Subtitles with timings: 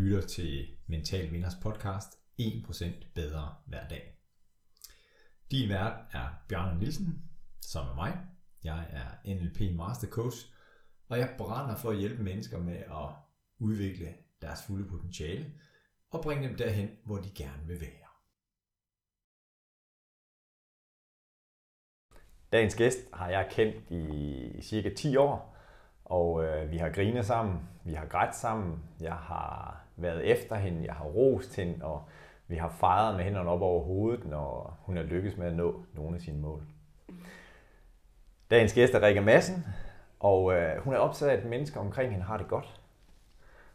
[0.00, 2.84] lytter til Mental Vinders podcast 1%
[3.14, 4.18] bedre hver dag.
[5.50, 7.30] Din vært er Bjørn Nielsen,
[7.60, 8.18] som er mig.
[8.64, 10.36] Jeg er NLP Master Coach,
[11.08, 13.08] og jeg brænder for at hjælpe mennesker med at
[13.58, 15.52] udvikle deres fulde potentiale
[16.10, 18.08] og bringe dem derhen, hvor de gerne vil være.
[22.52, 25.56] Dagens gæst har jeg kendt i cirka 10 år,
[26.04, 30.84] og øh, vi har grinet sammen, vi har grædt sammen, jeg har været efter hende,
[30.84, 32.02] jeg har rost hende, og
[32.48, 35.82] vi har fejret med hænderne op over hovedet, når hun er lykkes med at nå
[35.94, 36.62] nogle af sine mål.
[38.50, 39.66] Dagens gæst er Rikke Madsen,
[40.20, 42.80] og øh, hun er optaget af, at mennesker omkring hende har det godt.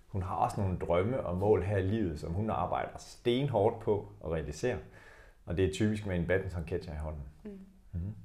[0.08, 4.08] Hun har også nogle drømme og mål her i livet, som hun arbejder stenhårdt på
[4.26, 4.78] at realisere.
[5.46, 7.24] Og det er typisk med en badminton catcher i hånden.
[7.44, 7.60] Mm.
[7.92, 8.16] Mm-hmm.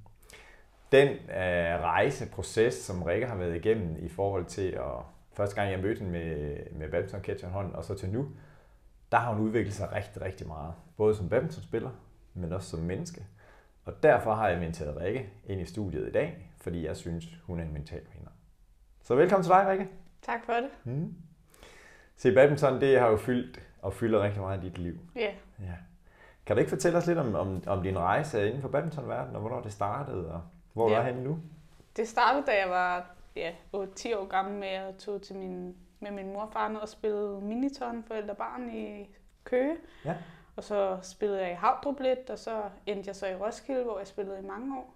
[0.92, 5.80] Den øh, rejseproces, som Rikke har været igennem i forhold til at første gang jeg
[5.80, 8.28] mødte hende med, med badminton catcher i hånden, og så til nu,
[9.12, 10.74] der har hun udviklet sig rigtig, rigtig meget.
[10.96, 11.90] Både som badmintonspiller,
[12.34, 13.26] men også som menneske.
[13.84, 17.60] Og derfor har jeg inviteret Rikke ind i studiet i dag, fordi jeg synes, hun
[17.60, 18.30] er en mental vinder.
[19.02, 19.88] Så velkommen til dig, Rikke.
[20.22, 20.70] Tak for det.
[20.84, 21.14] Mm.
[22.16, 24.98] Se, badminton, det har jo fyldt og fylder rigtig meget i dit liv.
[25.16, 25.20] Ja.
[25.20, 25.34] Yeah.
[25.60, 25.74] ja.
[26.46, 29.40] Kan du ikke fortælle os lidt om, om, om din rejse inden for badmintonverdenen, og
[29.40, 30.96] hvornår det startede, og hvor yeah.
[30.96, 31.38] du er henne nu?
[31.96, 36.10] Det startede, da jeg var ja, 8-10 år gammel med at tog til min, med
[36.10, 39.08] min mor og far ned og spillede miniton forældre barn i
[39.44, 39.76] Køge.
[40.04, 40.16] Ja.
[40.56, 43.98] Og så spillede jeg i Havdrup lidt, og så endte jeg så i Roskilde, hvor
[43.98, 44.94] jeg spillede i mange år.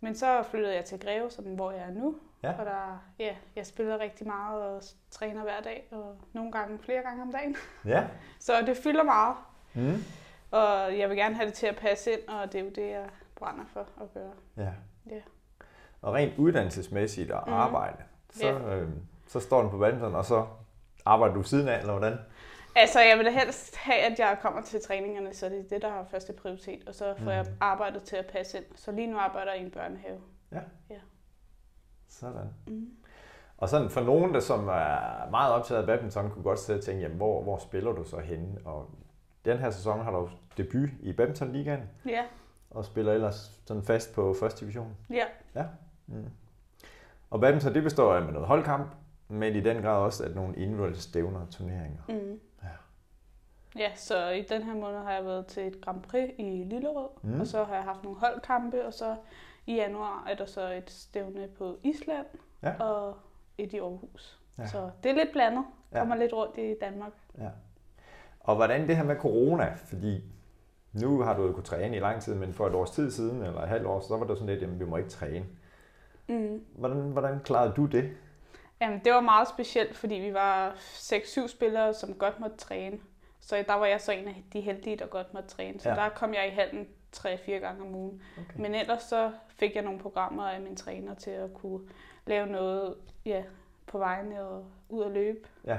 [0.00, 2.16] Men så flyttede jeg til Greve, som hvor jeg er nu.
[2.42, 2.58] Ja.
[2.58, 7.02] Og der, ja, jeg spiller rigtig meget og træner hver dag, og nogle gange flere
[7.02, 7.56] gange om dagen.
[7.84, 8.06] Ja.
[8.40, 9.36] så det fylder meget.
[9.74, 10.04] Mm.
[10.50, 12.90] Og jeg vil gerne have det til at passe ind, og det er jo det,
[12.90, 14.32] jeg brænder for at gøre.
[14.56, 14.72] Ja.
[15.06, 15.20] ja.
[16.02, 17.52] Og rent uddannelsesmæssigt og mm.
[17.52, 17.96] arbejde,
[18.30, 18.76] så, ja.
[18.76, 18.88] øh,
[19.26, 20.46] så står den på badminton, og så
[21.04, 22.18] arbejder du siden af, eller hvordan?
[22.76, 25.82] Altså, jeg vil da helst have, at jeg kommer til træningerne, så det er det,
[25.82, 26.88] der har første prioritet.
[26.88, 27.28] Og så får mm.
[27.28, 28.64] jeg arbejdet til at passe ind.
[28.74, 30.20] Så lige nu arbejder jeg i en børnehave.
[30.52, 30.60] Ja.
[30.90, 30.98] ja.
[32.08, 32.54] Sådan.
[32.66, 32.90] Mm.
[33.58, 36.84] Og sådan for nogen, der som er meget optaget af badminton, kunne godt sidde og
[36.84, 38.58] tænke, jamen, hvor, hvor spiller du så henne?
[38.64, 38.90] Og
[39.44, 41.82] den her sæson har du debut i badmintonligaen.
[42.06, 42.24] Ja.
[42.70, 44.96] Og spiller ellers sådan fast på første division.
[45.10, 45.24] Ja.
[45.54, 45.64] Ja.
[46.08, 46.24] Mm.
[47.30, 48.94] Og badminton, det består af med noget holdkamp,
[49.28, 52.02] men i den grad også at nogle individuelle stævner og turneringer.
[52.08, 52.40] Mm.
[53.76, 57.08] Ja, så i den her måned har jeg været til et Grand Prix i Lillerød,
[57.22, 57.40] mm.
[57.40, 59.16] og så har jeg haft nogle holdkampe, og så
[59.66, 62.26] i januar er der så et stævne på Island
[62.62, 62.82] ja.
[62.82, 63.16] og
[63.58, 64.40] et i Aarhus.
[64.58, 64.66] Ja.
[64.66, 65.64] Så det er lidt blandet.
[65.92, 66.22] Kommer ja.
[66.22, 67.12] lidt rundt i Danmark.
[67.38, 67.48] Ja.
[68.40, 70.24] Og hvordan det her med corona, fordi
[70.92, 73.42] nu har du jo kunnet træne i lang tid, men for et års tid siden,
[73.42, 75.46] eller et halvt år, så var det sådan lidt, at vi må ikke træne.
[76.28, 76.64] Mm.
[76.74, 78.10] Hvordan, hvordan klarede du det?
[78.80, 82.98] Jamen, det var meget specielt, fordi vi var 6-7 spillere, som godt måtte træne.
[83.40, 85.80] Så der var jeg så en af de heldige, der godt måtte træne.
[85.80, 85.94] Så ja.
[85.94, 88.22] der kom jeg i halden 3-4 gange om ugen.
[88.38, 88.60] Okay.
[88.60, 91.80] Men ellers så fik jeg nogle programmer af min træner til at kunne
[92.26, 92.94] lave noget
[93.24, 93.42] ja,
[93.86, 95.48] på vejen og ud at løbe.
[95.64, 95.78] Ja.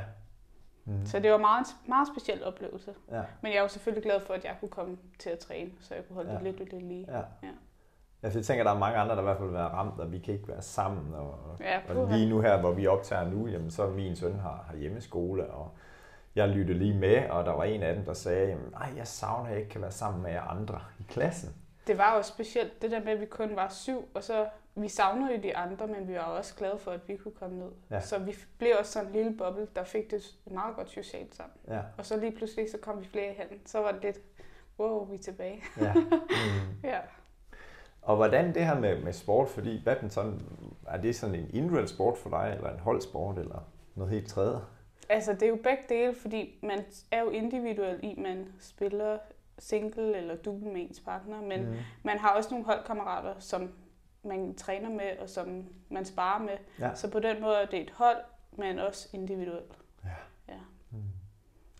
[0.86, 1.06] Mm.
[1.06, 2.94] Så det var meget, meget speciel oplevelse.
[3.12, 3.24] Ja.
[3.42, 6.08] Men jeg var selvfølgelig glad for, at jeg kunne komme til at træne, så jeg
[6.08, 6.36] kunne holde ja.
[6.36, 7.06] det lidt, lidt lige.
[7.08, 7.18] Ja.
[7.18, 7.52] Ja.
[8.24, 10.12] Jeg tænker, at der er mange andre, der i hvert fald vil være ramt, og
[10.12, 11.14] vi kan ikke være sammen.
[11.14, 14.66] Og, ja, og lige nu her, hvor vi optager nu, jamen, så min søn har,
[14.68, 15.72] har hjemmeskole, og
[16.36, 19.46] jeg lyttede lige med, og der var en af dem, der sagde, nej, jeg savner,
[19.46, 21.56] at jeg ikke kan være sammen med jer andre i klassen.
[21.88, 24.88] Det var jo specielt det der med, at vi kun var syv, og så vi
[24.88, 27.72] savnede jo de andre, men vi var også glade for, at vi kunne komme ned.
[27.92, 28.02] Ja.
[28.02, 31.58] Så vi blev også sådan en lille boble, der fik det meget godt socialt sammen.
[31.68, 31.82] Ja.
[31.98, 33.48] Og så lige pludselig, så kom vi flere hen.
[33.66, 34.20] Så var det lidt,
[34.80, 35.64] wow, vi er tilbage.
[35.82, 35.94] Ja.
[36.30, 36.88] Mm.
[36.90, 37.00] ja.
[38.02, 40.42] Og hvordan det her med, med sport, fordi badminton,
[40.88, 44.60] er det sådan en individuel sport for dig, eller en holdsport, eller noget helt tredje?
[45.10, 49.18] Altså, det er jo begge dele, fordi man er jo individuel i, man spiller
[49.60, 51.76] single eller double med ens partner, men mm.
[52.04, 53.72] man har også nogle holdkammerater, som
[54.24, 56.58] man træner med, og som man sparer med.
[56.80, 56.96] Ja.
[56.96, 58.18] Så på den måde er det et hold,
[58.52, 59.78] men også individuelt.
[60.04, 60.10] Ja.
[60.54, 60.60] ja.
[60.92, 61.04] Mm.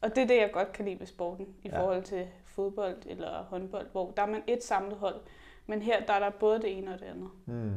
[0.02, 1.82] Og det er det, jeg godt kan lide ved sporten, i ja.
[1.82, 5.22] forhold til fodbold eller håndbold, hvor der er man et samlet hold,
[5.70, 7.30] men her der er der både det ene og det andet.
[7.46, 7.74] Mm.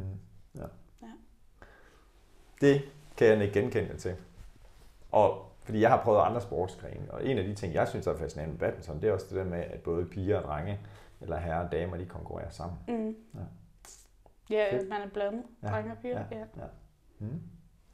[0.55, 0.67] Ja.
[1.03, 1.13] ja.
[2.61, 2.83] Det
[3.17, 4.15] kan jeg ikke genkende til.
[5.11, 8.17] Og fordi jeg har prøvet andre sportsgrene, og en af de ting, jeg synes er
[8.17, 10.81] fascinerende med badminton, det er også det der med, at både piger og drenge,
[11.21, 12.79] eller herrer og damer, de konkurrerer sammen.
[12.89, 13.17] Mm.
[14.51, 15.69] Ja, ja man er blandet, ja.
[15.69, 16.25] drenge og piger.
[16.31, 16.37] Ja.
[16.39, 16.45] Ja.
[16.57, 16.67] Ja.
[17.19, 17.43] Mm.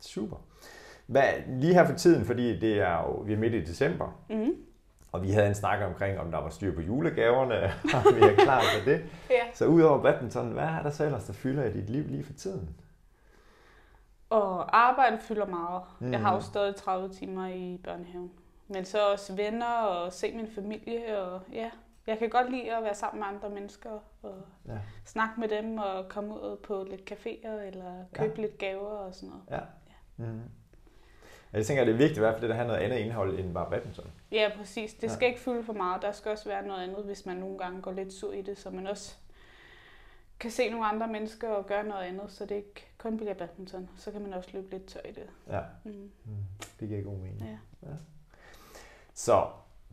[0.00, 0.36] Super.
[1.06, 4.54] Hvad, lige her for tiden, fordi det er jo, vi er midt i december, mm.
[5.12, 7.62] Og vi havde en snak omkring, om der var styr på julegaverne,
[7.96, 9.04] og vi er klar til det.
[9.30, 9.44] ja.
[9.54, 12.32] Så udover badminton, hvad er der så ellers, der fylder i dit liv lige for
[12.32, 12.76] tiden?
[14.30, 15.82] Og arbejde fylder meget.
[15.98, 16.12] Mm.
[16.12, 18.30] Jeg har jo stadig 30 timer i børnehaven.
[18.68, 21.18] men så også venner og se min familie.
[21.18, 21.70] Og ja,
[22.06, 23.90] jeg kan godt lide at være sammen med andre mennesker
[24.22, 24.34] og
[24.68, 24.78] ja.
[25.04, 28.42] snakke med dem og komme ud på lidt caféer eller købe ja.
[28.42, 29.44] lidt gaver og sådan noget.
[29.50, 29.60] Ja.
[30.24, 30.30] ja.
[30.30, 30.40] Mm.
[31.52, 33.38] Jeg tænker, at det er vigtigt i hvert fald, at det har noget andet indhold
[33.38, 34.06] end bare badminton.
[34.32, 34.94] Ja, præcis.
[34.94, 35.28] Det skal ja.
[35.28, 36.02] ikke fylde for meget.
[36.02, 38.58] Der skal også være noget andet, hvis man nogle gange går lidt sur i det,
[38.58, 39.14] så man også
[40.40, 43.88] kan se nogle andre mennesker og gøre noget andet, så det ikke kun bliver badminton.
[43.96, 45.26] Så kan man også løbe lidt tør i det.
[45.50, 46.10] Ja, mm.
[46.24, 46.32] Mm.
[46.80, 47.40] det giver god mening.
[47.40, 47.88] Ja.
[47.88, 47.94] ja.
[49.14, 49.46] Så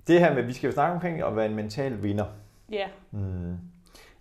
[0.07, 2.25] det her med, at vi skal snakke omkring at være en mental vinder.
[2.71, 2.87] Ja.
[3.11, 3.57] Mm.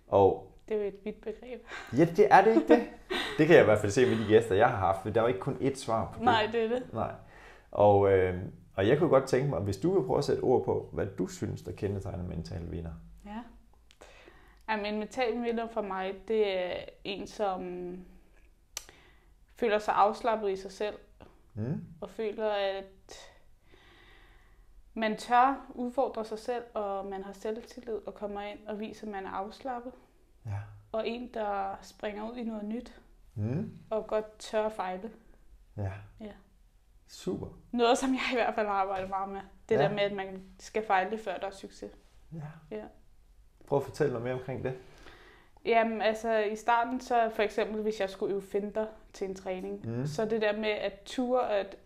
[0.07, 1.67] Og det er jo et vidt begreb.
[1.97, 2.83] Ja, det er det ikke det.
[3.37, 5.15] Det kan jeg i hvert fald se med de gæster, jeg har haft.
[5.15, 6.25] Der er jo ikke kun ét svar på det.
[6.25, 6.93] Nej, det er det.
[6.93, 7.11] Nej.
[7.75, 8.41] Og, øh,
[8.75, 11.05] og jeg kunne godt tænke mig, hvis du vil prøve at sætte ord på, hvad
[11.05, 12.93] du synes, der kendetegner mental vinder.
[13.25, 13.41] Ja.
[14.69, 17.61] Jamen, en mental vinder for mig, det er en, som
[19.55, 20.97] føler sig afslappet i sig selv.
[21.53, 21.85] Mm.
[22.01, 23.31] Og føler, at
[24.93, 29.11] man tør udfordre sig selv, og man har selvtillid og kommer ind og viser, at
[29.11, 29.93] man er afslappet.
[30.45, 30.59] Ja.
[30.91, 33.01] Og en, der springer ud i noget nyt.
[33.35, 33.77] Mm.
[33.89, 35.11] Og godt tør fejle.
[35.77, 35.91] Ja.
[36.19, 36.31] ja.
[37.07, 37.47] Super.
[37.71, 39.41] Noget, som jeg i hvert fald har arbejdet meget med.
[39.69, 39.81] Det ja.
[39.81, 41.91] der med, at man skal fejle, før der er succes.
[42.33, 42.77] Ja.
[42.77, 42.83] ja.
[43.67, 44.73] Prøv at fortælle noget mere omkring det.
[45.65, 49.89] Jamen, altså i starten, så for eksempel, hvis jeg skulle øve finder til en træning,
[49.89, 50.05] mm.
[50.05, 51.77] så det der med at ture at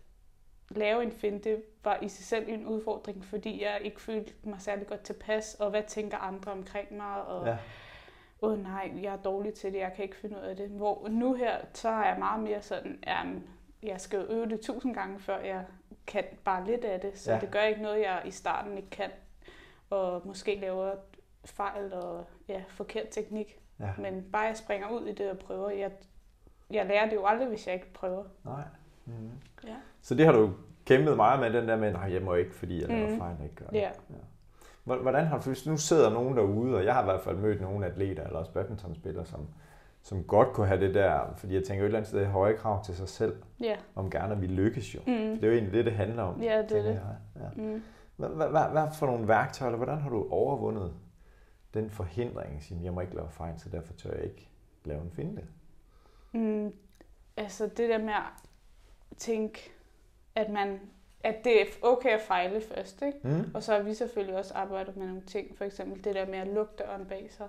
[0.70, 4.86] lave en finte, var i sig selv en udfordring, fordi jeg ikke følte mig særlig
[4.86, 7.56] godt tilpas, og hvad tænker andre omkring mig, og ja.
[8.42, 10.68] åh nej, jeg er dårlig til det, jeg kan ikke finde ud af det.
[10.68, 13.46] Hvor nu her, så er jeg meget mere sådan, jamen,
[13.82, 15.64] jeg skal øve det tusind gange, før jeg
[16.06, 17.40] kan bare lidt af det, så ja.
[17.40, 19.10] det gør ikke noget, jeg i starten ikke kan,
[19.90, 20.94] og måske laver
[21.44, 23.60] fejl og ja, forkert teknik.
[23.80, 23.90] Ja.
[23.98, 25.70] Men bare jeg springer ud i det og prøver.
[25.70, 25.90] Jeg,
[26.70, 28.24] jeg lærer det jo aldrig, hvis jeg ikke prøver.
[28.44, 28.62] Nej.
[29.04, 29.30] Mm.
[29.64, 29.76] Ja.
[30.02, 30.52] Så det har du
[30.84, 33.18] kæmpet meget med, den der med, at jeg må ikke, fordi jeg laver mm.
[33.18, 33.76] fejl og ikke gør det.
[33.76, 33.90] Ja.
[34.10, 34.94] ja.
[34.96, 37.60] Hvordan har du, hvis nu sidder nogen derude, og jeg har i hvert fald mødt
[37.60, 39.48] nogle atleter, eller også badmintonspillere, som,
[40.02, 42.84] som godt kunne have det der, fordi jeg tænker et eller andet sted høje krav
[42.84, 43.76] til sig selv, ja.
[43.94, 45.00] om gerne at vi lykkes jo.
[45.06, 45.12] Mm.
[45.14, 46.42] Det er jo egentlig det, det handler om.
[46.42, 47.00] Ja, det er det.
[47.36, 47.62] Ja.
[47.62, 47.82] Mm.
[48.16, 50.94] Hvad, for nogle værktøjer, eller hvordan har du overvundet
[51.74, 54.48] den forhindring, at jeg må ikke lave fejl, så derfor tør jeg ikke
[54.84, 55.42] lave en finte?
[56.32, 56.72] Mm,
[57.36, 58.32] altså det der med at
[59.16, 59.70] tænke,
[60.34, 60.80] at man
[61.24, 63.18] at det er okay at fejle først, ikke?
[63.22, 63.50] Mm.
[63.54, 66.38] Og så har vi selvfølgelig også arbejdet med nogle ting, for eksempel det der med
[66.38, 67.48] at lukke døren bag sig,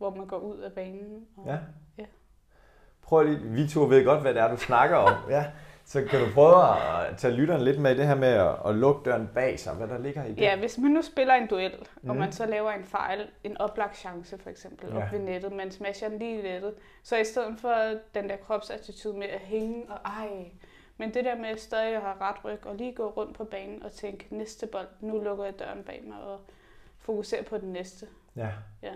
[0.00, 1.26] hvor man går ud af banen.
[1.36, 1.58] Og, ja.
[1.98, 2.04] ja.
[3.02, 5.14] Prøv lige, vi to ved godt, hvad det er, du snakker om.
[5.36, 5.44] ja.
[5.84, 8.74] Så kan du prøve at tage lytteren lidt med i det her med at, at
[8.74, 10.40] lukke døren bag sig, hvad der ligger i det?
[10.40, 12.10] Ja, hvis man nu spiller en duel, mm.
[12.10, 14.96] og man så laver en fejl, en oplagt chance for eksempel, ja.
[14.96, 17.74] op ved nettet, man smasher den lige i nettet, så i stedet for
[18.14, 20.50] den der kropsattitude med at hænge og ej,
[20.96, 23.82] men det der med stadig at have ret ryg og lige gå rundt på banen
[23.82, 26.40] og tænke, næste bold, nu lukker jeg døren bag mig og
[26.98, 28.06] fokusere på den næste.
[28.36, 28.48] Ja.
[28.82, 28.94] ja.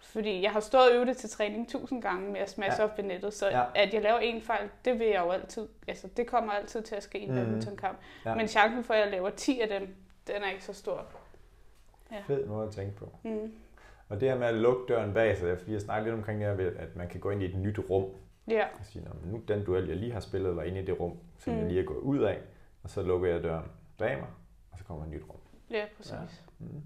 [0.00, 2.84] Fordi jeg har stået og øvet det til træning tusind gange med at smash ja.
[2.84, 3.64] op ved nettet, så ja.
[3.74, 6.94] at jeg laver en fejl, det vil jeg jo altid, altså det kommer altid til
[6.94, 7.36] at ske i en mm.
[7.36, 7.98] badmintonkamp.
[8.24, 8.34] Ja.
[8.34, 9.94] Men chancen for, at jeg laver 10 af dem,
[10.26, 11.06] den er ikke så stor.
[12.12, 12.22] Ja.
[12.26, 13.12] Fed måde at tænke på.
[13.22, 13.52] Mm.
[14.08, 16.56] Og det her med at lukke døren bag sig, fordi jeg snakker lidt omkring det
[16.56, 18.04] her, at man kan gå ind i et nyt rum.
[18.48, 18.64] Ja.
[18.78, 21.52] Og sige, nu den duel, jeg lige har spillet, var inde i det rum, som
[21.52, 21.58] mm.
[21.58, 22.38] jeg lige er gået ud af,
[22.82, 23.64] og så lukker jeg døren
[23.98, 24.28] bag mig,
[24.72, 25.40] og så kommer et nyt rum.
[25.70, 26.12] Ja, præcis.
[26.12, 26.18] Ja.
[26.58, 26.82] Mm.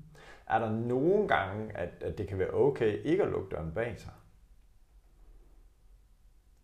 [0.50, 4.00] Er der nogle gange, at, at det kan være okay ikke at lukke døren bag
[4.00, 4.12] sig?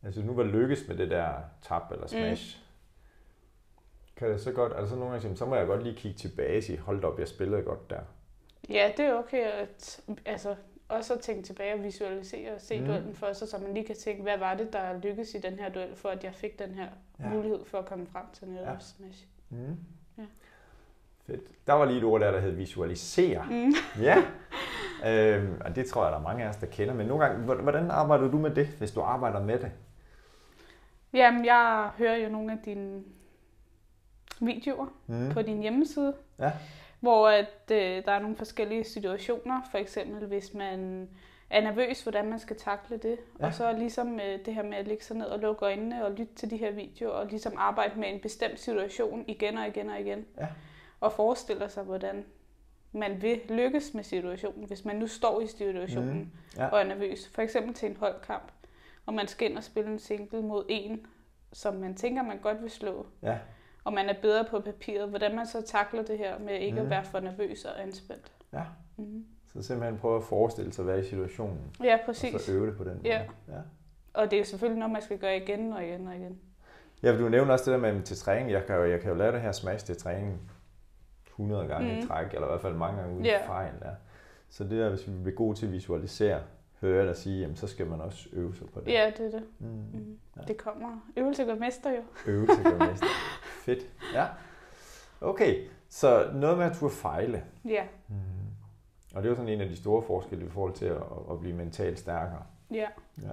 [0.02, 2.58] Altså nu var lykkes med det der tap eller smash.
[2.58, 2.62] Mm.
[4.16, 6.62] Kan det så godt, altså nogle gange så må jeg godt lige kigge tilbage og
[6.62, 8.00] sige, hold op, jeg spillede godt der.
[8.68, 10.56] Ja, det er okay at, altså,
[10.88, 12.86] også at tænke tilbage og visualisere og se mm.
[12.86, 15.58] duellen for sig, så man lige kan tænke, hvad var det, der lykkedes i den
[15.58, 16.88] her duel, for at jeg fik den her
[17.20, 17.28] ja.
[17.28, 18.78] mulighed for at komme frem til netop ja.
[18.78, 19.26] smash.
[19.50, 19.76] Mm.
[20.18, 20.26] Ja.
[21.26, 21.66] Fedt.
[21.66, 23.46] Der var lige et ord der, der hed visualisere.
[23.50, 23.74] Mm.
[24.02, 24.22] Ja.
[25.06, 26.94] Øhm, og det tror jeg, der er mange af os, der kender.
[26.94, 29.72] Men nogle gange, hvordan arbejder du med det, hvis du arbejder med det?
[31.12, 33.02] Jamen, jeg hører jo nogle af dine
[34.40, 35.30] videoer mm.
[35.32, 36.14] på din hjemmeside.
[36.38, 36.52] Ja.
[37.00, 39.60] Hvor at, øh, der er nogle forskellige situationer.
[39.70, 41.08] For eksempel, hvis man
[41.50, 43.16] er nervøs, hvordan man skal takle det.
[43.40, 43.46] Ja.
[43.46, 46.10] Og så ligesom øh, det her med at ligge sig ned og lukke øjnene og
[46.10, 49.90] lytte til de her videoer, og ligesom arbejde med en bestemt situation igen og igen
[49.90, 50.24] og igen.
[50.38, 50.46] Ja
[51.00, 52.24] og forestiller sig, hvordan
[52.92, 56.66] man vil lykkes med situationen, hvis man nu står i situationen mm, ja.
[56.66, 57.28] og er nervøs.
[57.34, 58.52] For eksempel til en holdkamp,
[59.06, 61.06] og man skal ind og spille en single mod en,
[61.52, 63.06] som man tænker, man godt vil slå.
[63.22, 63.38] Ja.
[63.84, 65.08] Og man er bedre på papiret.
[65.08, 66.82] Hvordan man så takler det her med ikke mm.
[66.82, 68.32] at være for nervøs og anspændt.
[68.52, 68.62] Ja.
[68.96, 69.26] Mm.
[69.52, 71.76] Så simpelthen prøve at forestille sig være i situationen.
[71.84, 72.34] Ja, præcis.
[72.34, 73.08] Og så øve det på den måde.
[73.08, 73.22] Ja.
[73.48, 73.58] ja.
[74.14, 76.38] Og det er jo selvfølgelig noget, man skal gøre igen og igen og igen.
[77.02, 78.50] Ja, du nævner også det der med til træning.
[78.50, 80.50] Jeg kan jo, jeg kan jo lave det her smash til træning
[81.38, 81.98] 100 gange mm.
[81.98, 83.46] i træk, eller i hvert fald mange gange uden yeah.
[83.46, 83.94] fejl der.
[84.48, 86.40] Så det der, hvis vi bliver gode til at visualisere,
[86.80, 88.92] hører jeg dig sige, jamen, så skal man også øve sig på det.
[88.92, 89.44] Ja, det er det.
[89.58, 89.66] Mm.
[89.66, 90.18] Mm.
[90.36, 90.40] Ja.
[90.48, 91.00] Det kommer.
[91.16, 92.02] Øvelse gør mester jo.
[92.26, 93.06] Øvelse gør mester.
[93.64, 93.86] Fedt.
[94.14, 94.26] Ja.
[95.20, 97.44] Okay, så noget med at turde fejle.
[97.64, 97.84] Ja.
[98.08, 98.14] Mm.
[99.14, 101.40] Og det er jo sådan en af de store forskelle i forhold til at, at
[101.40, 102.42] blive mentalt stærkere.
[102.70, 102.86] Ja.
[103.22, 103.30] ja.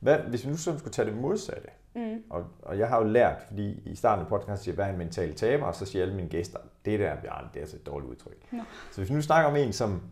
[0.00, 2.22] Hvad, hvis vi nu sådan skulle tage det modsatte, mm.
[2.30, 4.90] og, og jeg har jo lært, fordi i starten af podcasten siger jeg, hvad er
[4.90, 7.76] en mental taber, og så siger alle mine gæster, det der, Bjørn, det er altså
[7.76, 8.52] et dårligt udtryk.
[8.52, 8.62] No.
[8.90, 10.02] Så hvis vi nu snakker om en, som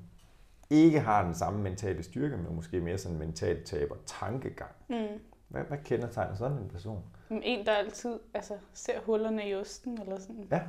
[0.70, 5.20] ikke har den samme mentale styrke, men måske mere sådan en mental taber tankegang, mm.
[5.48, 7.02] hvad, hvad kendetegner sådan en person?
[7.30, 10.46] En, der altid altså, ser hullerne i osten, eller sådan.
[10.50, 10.60] Ja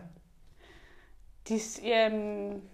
[1.50, 2.10] de, ja,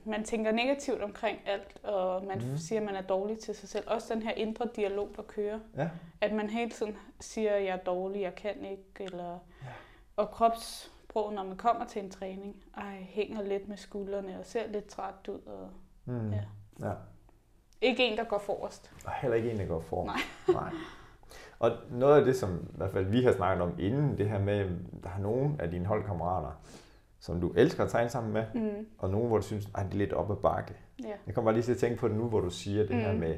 [0.06, 2.58] man tænker negativt omkring alt, og man mm.
[2.58, 3.84] siger, at man er dårlig til sig selv.
[3.88, 5.60] Også den her indre dialog, der kører.
[5.78, 5.90] Ja.
[6.22, 8.84] At man hele tiden siger, at jeg er dårlig, jeg kan ikke.
[9.00, 9.40] Eller...
[9.64, 9.68] Ja.
[10.16, 14.68] Og kropssprog, når man kommer til en træning, ej, hænger lidt med skuldrene og ser
[14.68, 15.40] lidt træt ud.
[15.40, 15.70] Og,
[16.06, 16.32] mm.
[16.32, 16.42] ja.
[16.80, 16.92] ja.
[17.82, 18.92] Ikke en, der går forrest.
[19.06, 20.26] Og heller ikke en, der går forrest.
[20.48, 20.56] Nej.
[20.62, 20.72] Nej.
[21.60, 24.40] Og noget af det, som i hvert fald vi har snakket om inden, det her
[24.40, 24.70] med,
[25.04, 26.52] der er nogen af dine holdkammerater,
[27.28, 28.88] som du elsker at træne sammen med, mm.
[28.98, 30.74] og nogen, hvor du synes, at det er lidt op ad bakke.
[31.04, 31.14] Ja.
[31.28, 33.02] Jeg kommer bare lige til at tænke på det nu, hvor du siger det mm.
[33.02, 33.38] her med,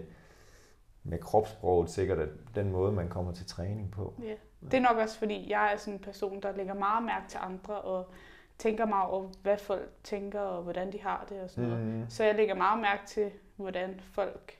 [1.03, 4.13] med kropssproget, sikkert at den måde, man kommer til træning på.
[4.23, 4.33] Ja.
[4.65, 7.39] Det er nok også, fordi jeg er sådan en person, der lægger meget mærke til
[7.41, 8.11] andre, og
[8.57, 11.75] tænker meget over, hvad folk tænker, og hvordan de har det og sådan mm.
[11.75, 12.13] noget.
[12.13, 14.53] Så jeg lægger meget mærke til, hvordan folk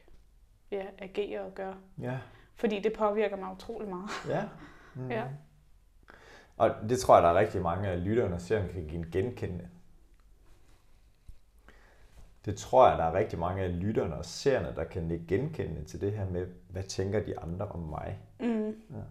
[0.72, 1.74] ja, agerer og gør.
[2.02, 2.18] Ja.
[2.56, 4.10] Fordi det påvirker mig utrolig meget.
[4.28, 4.44] Ja.
[4.96, 5.12] Mm.
[5.12, 5.24] ja.
[6.60, 9.70] Og det tror jeg, der er rigtig mange af lytterne og seerne kan genkende.
[12.46, 16.01] Det tror jeg, der er rigtig mange af lytterne og seerne, der kan genkende til
[16.01, 18.20] det her med, hvad tænker de andre om mig?
[18.39, 18.68] Mm.
[18.68, 19.01] Ja.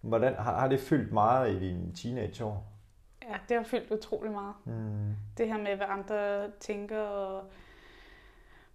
[0.00, 2.66] Hvordan, har, har det fyldt meget i dine teenageår?
[3.22, 4.54] Ja, det har fyldt utrolig meget.
[4.64, 5.14] Mm.
[5.38, 7.44] Det her med, hvad andre tænker, og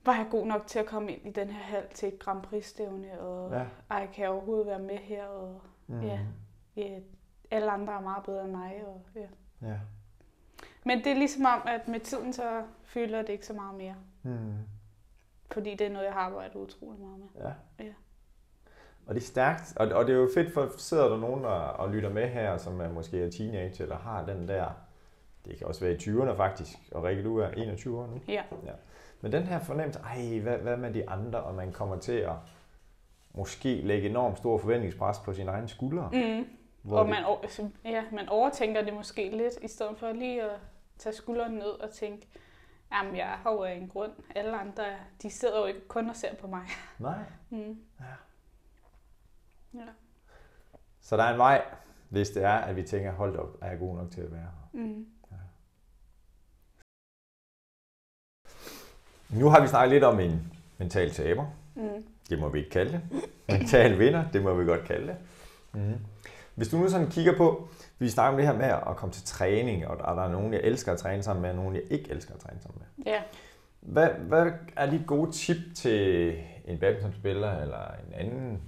[0.05, 2.41] var jeg god nok til at komme ind i den her hal til et Grand
[2.41, 3.65] Prix-stævne, og ja.
[3.89, 5.25] ej, kan jeg overhovedet være med her?
[5.25, 6.01] Og, mm.
[6.01, 6.19] ja,
[6.75, 6.99] ja,
[7.51, 8.83] alle andre er meget bedre end mig.
[8.87, 9.27] Og, ja.
[9.67, 9.77] Ja.
[10.85, 13.95] Men det er ligesom om, at med tiden så føler det ikke så meget mere.
[14.23, 14.53] Mm.
[15.51, 17.27] Fordi det er noget, jeg har arbejdet utrolig meget med.
[17.41, 17.51] Ja.
[17.85, 17.93] ja.
[19.07, 21.61] Og det er stærkt, og, og det er jo fedt, for sidder der nogen og,
[21.61, 24.65] og lytter med her, som er måske er teenager, eller har den der,
[25.45, 28.21] det kan også være i 20'erne faktisk, og Rikke, du er 21 år nu.
[28.27, 28.43] Ja.
[28.65, 28.71] ja.
[29.21, 32.35] Men den her fornemmelse, ej, hvad, hvad med de andre, og man kommer til at
[33.33, 36.09] måske lægge enormt stor forventningspres på sine egne skuldre.
[36.13, 36.45] Mm.
[36.81, 40.59] Hvor og man, altså, ja, man overtænker det måske lidt, i stedet for lige at
[40.97, 42.27] tage skulderen ned og tænke,
[42.91, 44.11] jamen jeg har jo en grund.
[44.35, 44.83] Alle andre,
[45.21, 46.65] de sidder jo ikke kun og ser på mig.
[46.99, 47.19] Nej.
[47.49, 47.79] Mm.
[47.99, 48.05] Ja.
[49.79, 49.85] ja.
[51.01, 51.65] Så der er en vej,
[52.09, 54.41] hvis det er, at vi tænker, hold op, er jeg god nok til at være
[54.41, 54.69] her?
[54.73, 55.07] Mm.
[55.31, 55.37] Ja.
[59.29, 61.45] Nu har vi snakket lidt om en mental taber.
[61.75, 62.05] Mm.
[62.29, 63.01] Det må vi ikke kalde det.
[63.47, 65.17] Mental vinder, det må vi godt kalde det.
[65.73, 65.99] Mm.
[66.59, 67.67] Hvis du nu sådan kigger på,
[67.99, 70.61] vi snakker om det her med at komme til træning, og der er nogen, jeg
[70.63, 73.05] elsker at træne sammen med, og nogen, jeg ikke elsker at træne sammen med.
[73.13, 73.21] Ja.
[73.79, 76.33] Hvad, hvad er dit gode tip til
[76.65, 78.61] en badmintonspiller eller en anden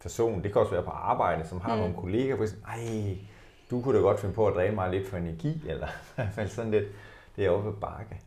[0.00, 1.80] person, det kan også være på arbejde, som har mm.
[1.80, 3.16] nogle kolleger, hvor ej,
[3.70, 6.32] du kunne da godt finde på at dræne mig lidt for energi, eller i hvert
[6.32, 6.84] fald sådan lidt,
[7.36, 8.20] det er oppe bakke.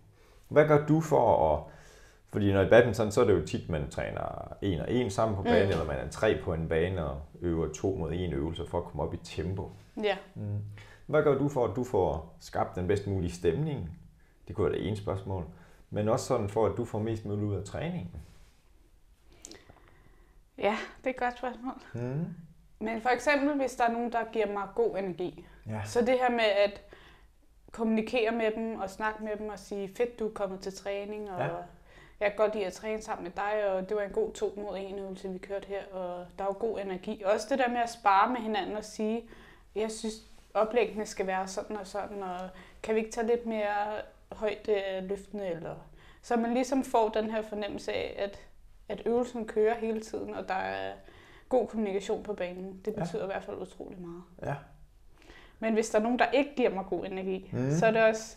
[0.47, 1.63] Hvad gør du for at
[2.37, 5.35] fordi når i badminton, så er det jo tit, man træner en og en sammen
[5.35, 5.71] på banen, mm.
[5.71, 8.83] eller man er tre på en bane og øver to mod en øvelse for at
[8.83, 9.71] komme op i tempo.
[10.03, 10.17] Ja.
[10.35, 10.59] Mm.
[11.05, 13.89] Hvad gør du for, at du får skabt den bedst mulige stemning?
[14.47, 15.45] Det kunne være det ene spørgsmål.
[15.89, 18.11] Men også sådan for, at du får mest muligt ud af træningen.
[20.57, 21.73] Ja, det er et godt spørgsmål.
[21.93, 22.25] Mm.
[22.79, 25.45] Men for eksempel, hvis der er nogen, der giver mig god energi.
[25.67, 25.81] Ja.
[25.85, 26.81] Så det her med at
[27.71, 31.31] kommunikere med dem og snakke med dem og sige, fedt, du er kommet til træning,
[31.31, 31.49] og ja
[32.19, 34.53] jeg kan godt lide at træne sammen med dig, og det var en god to
[34.57, 37.23] mod en øvelse, vi kørte her, og der er jo god energi.
[37.25, 39.29] Også det der med at spare med hinanden og sige,
[39.75, 40.13] jeg synes,
[40.53, 42.49] oplæggene skal være sådan og sådan, og
[42.83, 44.69] kan vi ikke tage lidt mere højt
[45.01, 45.75] løftende, eller
[46.21, 48.39] så man ligesom får den her fornemmelse af, at,
[48.89, 50.93] at øvelsen kører hele tiden, og der er
[51.49, 52.81] god kommunikation på banen.
[52.85, 53.23] Det betyder ja.
[53.23, 54.23] i hvert fald utrolig meget.
[54.43, 54.55] Ja.
[55.59, 57.71] Men hvis der er nogen, der ikke giver mig god energi, mm.
[57.71, 58.35] så er det også...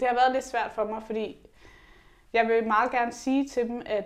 [0.00, 1.46] Det har været lidt svært for mig, fordi
[2.32, 4.04] jeg vil meget gerne sige til dem, at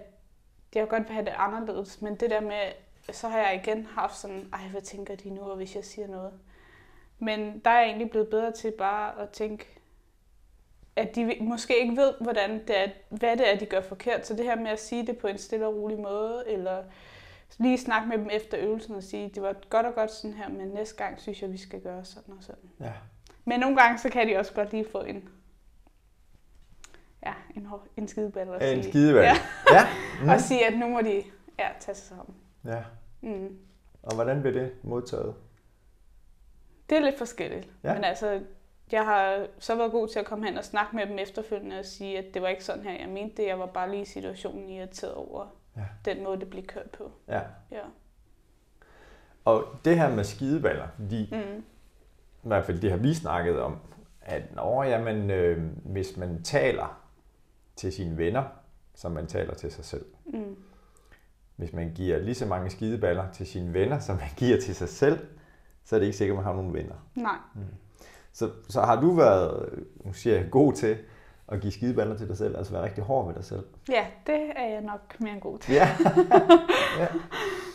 [0.74, 2.72] jeg godt vil have det anderledes, men det der med,
[3.12, 6.32] så har jeg igen haft sådan, ej, hvad tænker de nu, hvis jeg siger noget?
[7.18, 9.66] Men der er jeg egentlig blevet bedre til bare at tænke,
[10.96, 14.26] at de måske ikke ved, hvordan det er, hvad det er, de gør forkert.
[14.26, 16.84] Så det her med at sige det på en stille og rolig måde, eller
[17.58, 20.48] lige snakke med dem efter øvelsen og sige, det var godt og godt sådan her,
[20.48, 22.70] men næste gang synes jeg, vi skal gøre sådan og sådan.
[22.80, 22.92] Ja.
[23.44, 25.28] Men nogle gange, så kan de også godt lige få en
[27.26, 28.72] ja, en, en skideball sige.
[28.72, 29.24] En skideball.
[29.24, 29.36] Ja.
[29.72, 29.86] ja.
[30.22, 30.28] Mm.
[30.28, 31.22] og sige, at nu må de
[31.58, 32.34] ja, tage sig sammen.
[32.64, 32.82] Ja.
[33.20, 33.58] Mm.
[34.02, 35.34] Og hvordan blev det modtaget?
[36.90, 37.68] Det er lidt forskelligt.
[37.84, 37.94] Ja.
[37.94, 38.40] Men altså,
[38.92, 41.84] jeg har så været god til at komme hen og snakke med dem efterfølgende og
[41.84, 43.48] sige, at det var ikke sådan her, jeg mente det.
[43.48, 45.82] Jeg var bare lige i situationen irriteret over ja.
[46.04, 47.10] den måde, det blev kørt på.
[47.28, 47.40] Ja.
[47.70, 47.82] ja.
[49.44, 51.58] Og det her med skideballer, fordi mm.
[52.44, 53.78] i hvert fald det har vi snakket om,
[54.22, 57.05] at når, jamen, øh, hvis man taler
[57.76, 58.44] til sine venner,
[58.94, 60.56] som man taler til sig selv, mm.
[61.56, 64.88] hvis man giver lige så mange skideballer til sine venner, som man giver til sig
[64.88, 65.18] selv,
[65.84, 66.94] så er det ikke sikkert, at man har nogen venner.
[67.14, 67.36] Nej.
[67.54, 67.60] Mm.
[68.32, 69.70] Så, så har du været,
[70.04, 70.96] nu siger jeg, god til
[71.48, 73.64] at give skideballer til dig selv, altså være rigtig hård ved dig selv?
[73.88, 75.74] Ja, det er jeg nok mere god til.
[75.74, 75.88] Ja.
[77.00, 77.06] ja.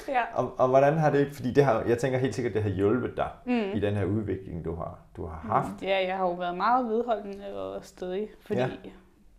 [0.08, 0.22] ja.
[0.34, 3.18] Og, og hvordan har det, fordi det har, jeg tænker helt sikkert, det har hjulpet
[3.18, 3.72] dig mm.
[3.74, 5.82] i den her udvikling, du har, du har haft.
[5.82, 5.88] Mm.
[5.88, 8.70] Ja, jeg har jo været meget vedholdende og stedig, fordi ja.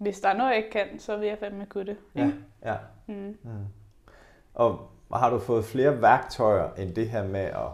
[0.02, 1.96] Hvis der er noget, jeg ikke kan, så vil jeg fandme kunne det.
[2.14, 2.30] Ja,
[2.62, 2.76] ja.
[3.06, 3.38] Mm.
[3.42, 3.66] Mm.
[4.54, 7.68] Og har du fået flere værktøjer end det her med at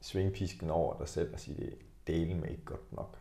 [0.00, 3.18] svinge pisken over dig selv og sige, det delen med ikke godt nok?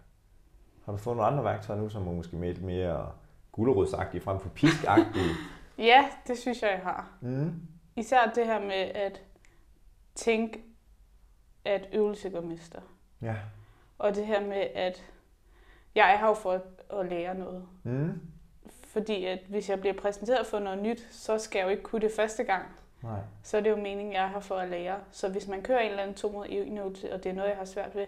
[0.85, 3.11] Har du fået nogle andre værktøjer nu, som er måske lidt mere
[3.51, 5.31] gulerodsagtige frem for piskagtige?
[5.77, 7.17] ja, det synes jeg, jeg har.
[7.21, 7.53] Mm.
[7.95, 9.21] Især det her med at
[10.15, 10.63] tænke,
[11.65, 12.81] at øvelse går mester.
[13.21, 13.35] Ja.
[13.97, 15.03] Og det her med, at
[15.95, 16.61] jeg er her for
[16.99, 17.65] at, lære noget.
[17.83, 18.21] Mm.
[18.83, 22.01] Fordi at hvis jeg bliver præsenteret for noget nyt, så skal jeg jo ikke kunne
[22.01, 22.65] det første gang.
[23.03, 23.19] Nej.
[23.43, 24.99] Så er det jo meningen, jeg er her for at lære.
[25.11, 27.57] Så hvis man kører en eller anden to mod øvelse, og det er noget, jeg
[27.57, 28.05] har svært ved,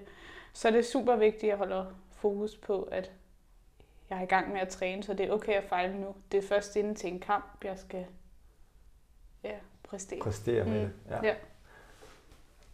[0.53, 3.11] så er det super vigtigt, at jeg holder fokus på, at
[4.09, 6.15] jeg er i gang med at træne, så det er okay at fejle nu.
[6.31, 8.05] Det er først inden til en kamp, jeg skal
[9.43, 10.19] ja, præstere.
[10.19, 10.91] Præstere med mm.
[11.09, 11.19] det, ja.
[11.23, 11.35] ja.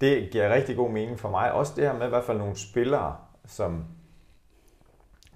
[0.02, 1.52] Det giver rigtig god mening for mig.
[1.52, 3.86] Også det her med i hvert fald nogle spillere, som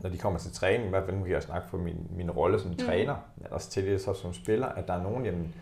[0.03, 2.31] når de kommer til træning, i hvert fald nu kan jeg snakke for min, min
[2.31, 2.77] rolle som mm.
[2.77, 5.55] træner, men også til det så som spiller, at der er nogen, jamen,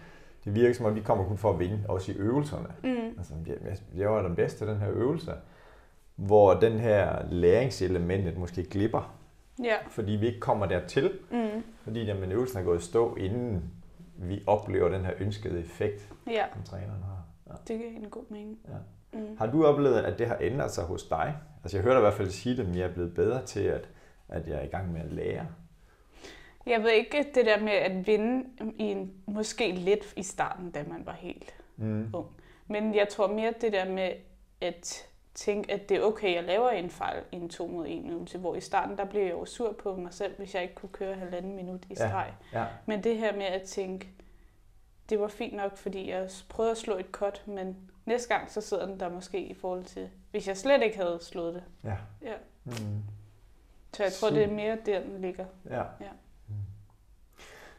[0.46, 2.68] det virker som om, vi kommer kun for at vinde, også i øvelserne.
[2.84, 3.18] Mm.
[3.18, 5.32] Altså, jeg, jeg var den bedste den her øvelse
[6.16, 9.16] hvor den her læringselementet måske glipper.
[9.64, 9.76] Ja.
[9.90, 11.12] Fordi vi ikke kommer dertil.
[11.32, 11.64] Mm.
[11.84, 13.72] Fordi jamen, øvelsen er gået i stå, inden
[14.16, 16.46] vi oplever den her ønskede effekt, ja.
[16.54, 17.26] som træneren har.
[17.48, 17.54] Ja.
[17.68, 18.60] Det giver en god mening.
[18.68, 19.20] Ja.
[19.20, 19.38] Mm.
[19.38, 21.36] Har du oplevet, at det har ændret sig hos dig?
[21.64, 23.90] Altså jeg hørte i hvert fald sige, at jeg er blevet bedre til, at,
[24.32, 25.48] at jeg er i gang med at lære.
[26.66, 28.46] Jeg ved ikke, det der med at vinde
[28.78, 32.10] i en, måske lidt i starten, da man var helt mm.
[32.14, 32.28] ung.
[32.68, 34.12] Men jeg tror mere det der med
[34.62, 38.06] at tænke, at det er okay, jeg laver en fejl i en 2 mod 1
[38.10, 40.76] øvelse, hvor i starten, der blev jeg jo sur på mig selv, hvis jeg ikke
[40.76, 42.34] kunne køre halvanden minut i streg.
[42.54, 42.68] Ja, ja.
[42.86, 44.10] Men det her med at tænke,
[45.10, 48.62] det var fint nok, fordi jeg prøvede at slå et cut, men næste gang, så
[48.62, 51.64] sidder den der måske i forhold til, hvis jeg slet ikke havde slået det.
[51.84, 51.98] Ja.
[52.22, 52.34] ja.
[52.64, 53.04] Mm.
[53.94, 55.46] Så jeg tror, det er mere der, den ligger.
[55.70, 55.78] Ja.
[55.78, 56.12] ja.
[56.48, 56.56] Mm.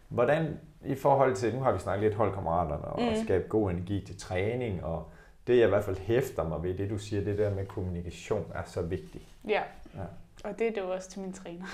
[0.08, 3.24] Hvordan i forhold til, nu har vi snakket lidt holdkammeraterne og mm.
[3.24, 5.10] skabe god energi til træning og
[5.46, 8.52] det jeg i hvert fald hæfter mig ved, det du siger, det der med kommunikation
[8.54, 9.24] er så vigtigt.
[9.48, 9.62] Ja,
[9.94, 10.04] ja.
[10.44, 11.66] og det er det også til min træner.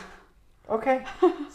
[0.68, 1.00] Okay,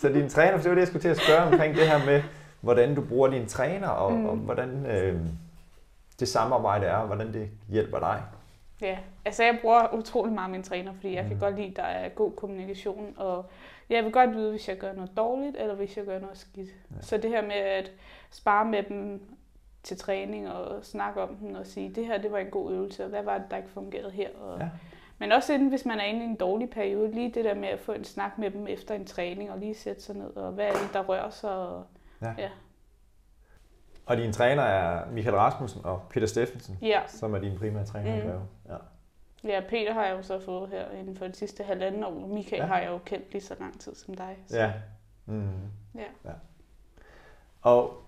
[0.02, 2.06] så din træner, for det var det, jeg skulle til at spørge omkring det her
[2.06, 2.24] med,
[2.62, 4.26] hvordan du bruger din træner, og, mm.
[4.26, 5.22] og hvordan øh,
[6.19, 8.24] det samarbejde er, og hvordan det hjælper dig.
[8.82, 11.30] Ja, altså jeg bruger utrolig meget min træner, fordi jeg mm.
[11.30, 13.46] kan godt lide, at der er god kommunikation, og
[13.90, 16.70] jeg vil godt vide, hvis jeg gør noget dårligt, eller hvis jeg gør noget skidt.
[16.70, 17.02] Ja.
[17.02, 17.92] Så det her med at
[18.32, 19.22] spare med dem,
[19.84, 23.04] til træning og snakke om den og sige, det her det var en god øvelse,
[23.04, 24.30] og hvad var det, der ikke fungerede her?
[24.42, 24.70] Og, ja.
[25.18, 27.68] Men også inden, hvis man er inde i en dårlig periode, lige det der med
[27.68, 30.52] at få en snak med dem efter en træning, og lige sætte sig ned, og
[30.52, 31.52] hvad er det, der rører sig?
[31.52, 31.86] Og,
[32.22, 32.34] ja.
[32.38, 32.50] ja.
[34.06, 37.02] Og din træner er Michael Rasmussen og Peter Steffensen, ja.
[37.08, 38.24] som er dine primære træner.
[38.24, 38.42] Mm.
[38.70, 38.78] Ja.
[39.44, 42.28] ja, Peter har jeg jo så fået her inden for de sidste halvanden år.
[42.28, 42.66] Michael ja.
[42.66, 44.38] har jeg jo kendt lige så lang tid som dig.
[44.48, 44.58] Så.
[44.58, 44.74] Ja.
[45.26, 45.50] Mm.
[45.96, 46.06] ja.
[46.26, 46.34] ja.
[47.62, 48.04] Og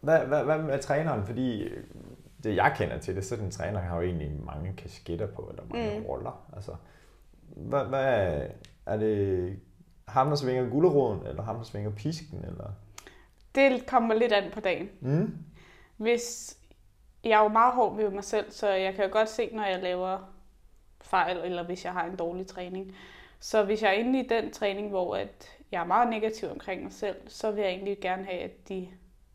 [0.00, 1.26] hvad, hvad, hvad med træneren?
[1.26, 1.68] Fordi
[2.44, 5.62] det jeg kender til det, så den træner har jo egentlig mange kasketter på, eller
[5.70, 6.06] mange mm.
[6.06, 6.46] roller.
[6.56, 6.72] Altså,
[7.56, 8.40] hvad, hvad,
[8.86, 9.58] er det
[10.08, 12.44] ham, der svinger gulderoden, eller ham, der svinger pisken?
[12.44, 12.70] Eller?
[13.54, 14.90] Det kommer lidt an på dagen.
[15.00, 15.36] Mm.
[15.96, 16.56] Hvis
[17.24, 19.64] jeg er jo meget hård ved mig selv, så jeg kan jo godt se, når
[19.64, 20.18] jeg laver
[21.00, 22.94] fejl, eller hvis jeg har en dårlig træning.
[23.40, 26.82] Så hvis jeg er inde i den træning, hvor at jeg er meget negativ omkring
[26.82, 28.88] mig selv, så vil jeg egentlig gerne have, at de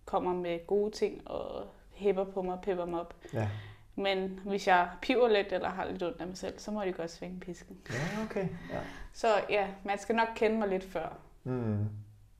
[0.05, 3.13] kommer med gode ting og hæpper på mig og pepper mig op.
[3.33, 3.49] Ja.
[3.95, 6.91] Men hvis jeg piver lidt eller har lidt ondt af mig selv, så må de
[6.91, 7.77] godt svinge pisken.
[7.89, 8.47] Ja, okay.
[8.71, 8.79] Ja.
[9.13, 11.89] Så ja, man skal nok kende mig lidt før, mm.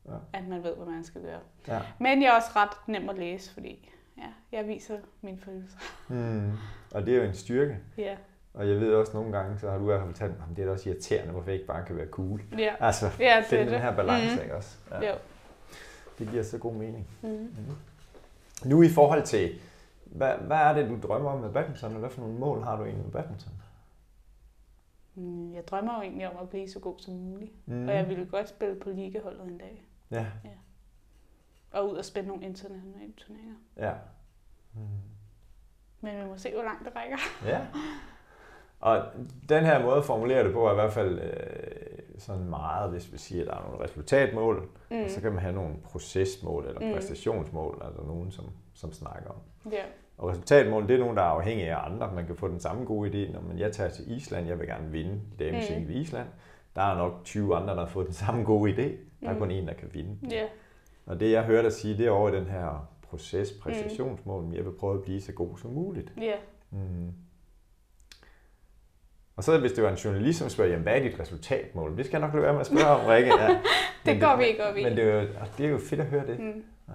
[0.08, 0.13] Ja.
[0.34, 1.39] at man ved, hvad man skal gøre.
[1.67, 1.80] Ja.
[2.00, 5.78] Men jeg er også ret nem at læse, fordi ja, jeg viser mine følelser.
[6.08, 6.52] Mm.
[6.91, 7.78] Og det er jo en styrke.
[7.98, 8.17] Ja.
[8.54, 10.62] Og jeg ved også nogle gange, så har du i hvert fald fortalt mig, det
[10.62, 12.41] er da også irriterende, hvorfor jeg ikke bare kan være cool.
[12.58, 12.74] Ja.
[12.80, 13.82] Altså, Ja, det finde er den det.
[13.82, 14.43] her balance, Mhm.
[14.43, 14.78] ikke også?
[14.91, 15.10] Ja.
[15.12, 15.15] Jo.
[16.20, 17.08] Det giver så god mening.
[17.22, 17.30] Mm.
[17.30, 17.76] Mhm.
[18.65, 19.60] Nu i forhold til,
[20.06, 22.76] hvad, hvad er det, du drømmer om med badminton, og hvad for nogle mål har
[22.78, 23.52] du egentlig med badminton?
[25.15, 27.52] Mm, Jeg drømmer jo egentlig om at blive så god som muligt.
[27.67, 27.88] Mm.
[27.88, 29.84] Og jeg ville godt spille på ligaholdet en dag.
[30.12, 30.26] Ja,
[31.72, 33.56] Og ud og spille nogle internationale turneringer.
[33.78, 33.93] ja.
[34.74, 34.80] Mm.
[36.02, 37.17] Men vi må se, hvor langt det rækker.
[37.46, 37.62] Ja.
[38.80, 39.06] Og
[39.50, 43.13] den her måde at formulere det på er i hvert fald øh, sådan meget, hvis
[43.13, 45.04] vi siger, at der er nogle resultatmål, mm.
[45.04, 46.93] og så kan man have nogle procesmål eller Mm.
[46.93, 49.72] præstationsmål, altså nogen, som, som snakker om.
[49.72, 49.84] Ja.
[50.17, 52.12] Og resultatmål, det er nogen, der er afhængige af andre.
[52.13, 54.67] Man kan få den samme gode idé, når man, jeg tager til Island, jeg vil
[54.67, 55.89] gerne vinde damen Mm.
[55.89, 56.28] i Island.
[56.76, 58.98] Der er nok 20 andre, der har fået den samme gode idé.
[59.21, 59.39] Der er Mm.
[59.39, 60.17] kun en, der kan vinde.
[60.36, 60.45] Ja.
[61.06, 64.53] Og det, jeg hørte dig sige, det er over i den her proces, præstationsmål, mm.
[64.53, 66.13] jeg vil prøve at blive så god som muligt.
[66.21, 66.36] Ja.
[66.71, 67.13] Mm.
[69.36, 71.97] Og så hvis det var en journalist, som spørger, jamen, hvad er dit resultatmål?
[71.97, 73.41] Det skal jeg nok lade være med at spørge om, Rikke.
[73.41, 73.60] Ja.
[74.06, 74.84] Men går vi ikke op i.
[74.84, 75.27] Men det er, jo,
[75.58, 76.39] det er jo fedt at høre det.
[76.39, 76.63] Mm.
[76.88, 76.93] Ja.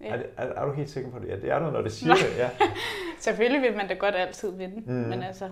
[0.00, 0.12] Ja.
[0.12, 1.28] Er, det er, er, du helt sikker på det?
[1.28, 2.38] Ja, det er du, når det siger det.
[2.38, 2.50] Ja.
[3.18, 4.80] Selvfølgelig vil man da godt altid vinde.
[4.80, 4.92] Mm.
[4.92, 5.08] Mm.
[5.08, 5.50] Men altså,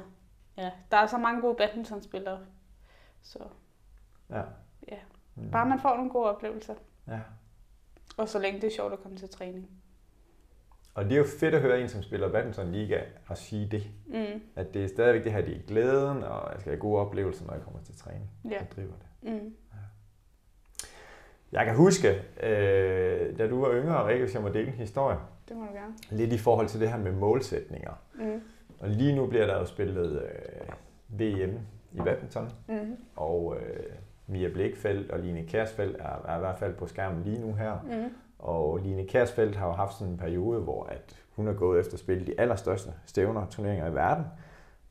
[0.56, 2.38] ja, der er så mange gode badmintonspillere.
[3.22, 3.38] Så
[4.30, 4.42] Ja.
[5.37, 5.51] Ja, Mm.
[5.51, 6.75] bare man får nogle gode oplevelser.
[7.09, 7.20] ja.
[8.16, 9.68] Og så længe det er sjovt at komme til træning.
[10.94, 13.90] Og det er jo fedt at høre en, som spiller badminton liga, og sige det.
[14.07, 14.40] Mm.
[14.57, 17.46] At det er stadigvæk det her, det er glæden, og jeg skal have gode oplevelser,
[17.46, 18.31] når jeg kommer til træning.
[18.44, 18.51] Ja.
[18.51, 19.33] Jeg driver det.
[19.33, 19.55] Mm.
[21.53, 22.09] Jeg kan huske,
[22.42, 25.18] øh, da du var yngre, Rikke, hvis jeg må dele en historie,
[25.49, 25.94] Det må du gerne.
[26.11, 27.92] lidt i forhold til det her med målsætninger.
[28.14, 28.40] Mm.
[28.81, 31.59] Og lige nu bliver der jo spillet øh, VM
[31.92, 32.96] i badminton, Mm.
[33.16, 33.85] og øh,
[34.26, 37.78] Mia Blikfeldt og Line Kærsfeldt er, er i hvert fald på skærmen lige nu her.
[37.84, 38.14] Mm.
[38.38, 41.94] Og Line Kærsfeldt har jo haft sådan en periode, hvor at hun er gået efter
[41.94, 44.24] at spille de allerstørste stævner og turneringer i verden,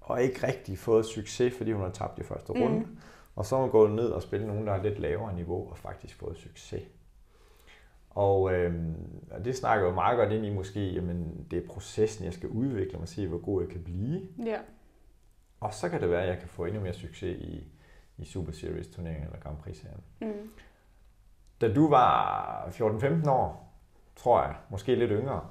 [0.01, 2.61] og ikke rigtig fået succes, fordi hun har tabt i første Mm.
[2.61, 2.85] runde.
[3.35, 5.77] Og så er hun gået ned og spillet nogen, der er lidt lavere niveau, og
[5.77, 6.83] faktisk fået succes.
[8.09, 8.95] Og, øhm,
[9.31, 12.49] og det snakker jo meget godt ind i måske, jamen det er processen, jeg skal
[12.49, 14.21] udvikle mig og se, hvor god jeg kan blive.
[14.45, 14.57] Ja.
[15.59, 17.67] Og så kan det være, at jeg kan få endnu mere succes i,
[18.17, 19.99] i Super Series turneringen eller Grand Prix serien.
[20.21, 20.49] Mm.
[21.61, 23.73] Da du var 14-15 år,
[24.15, 25.41] tror jeg, måske lidt yngre,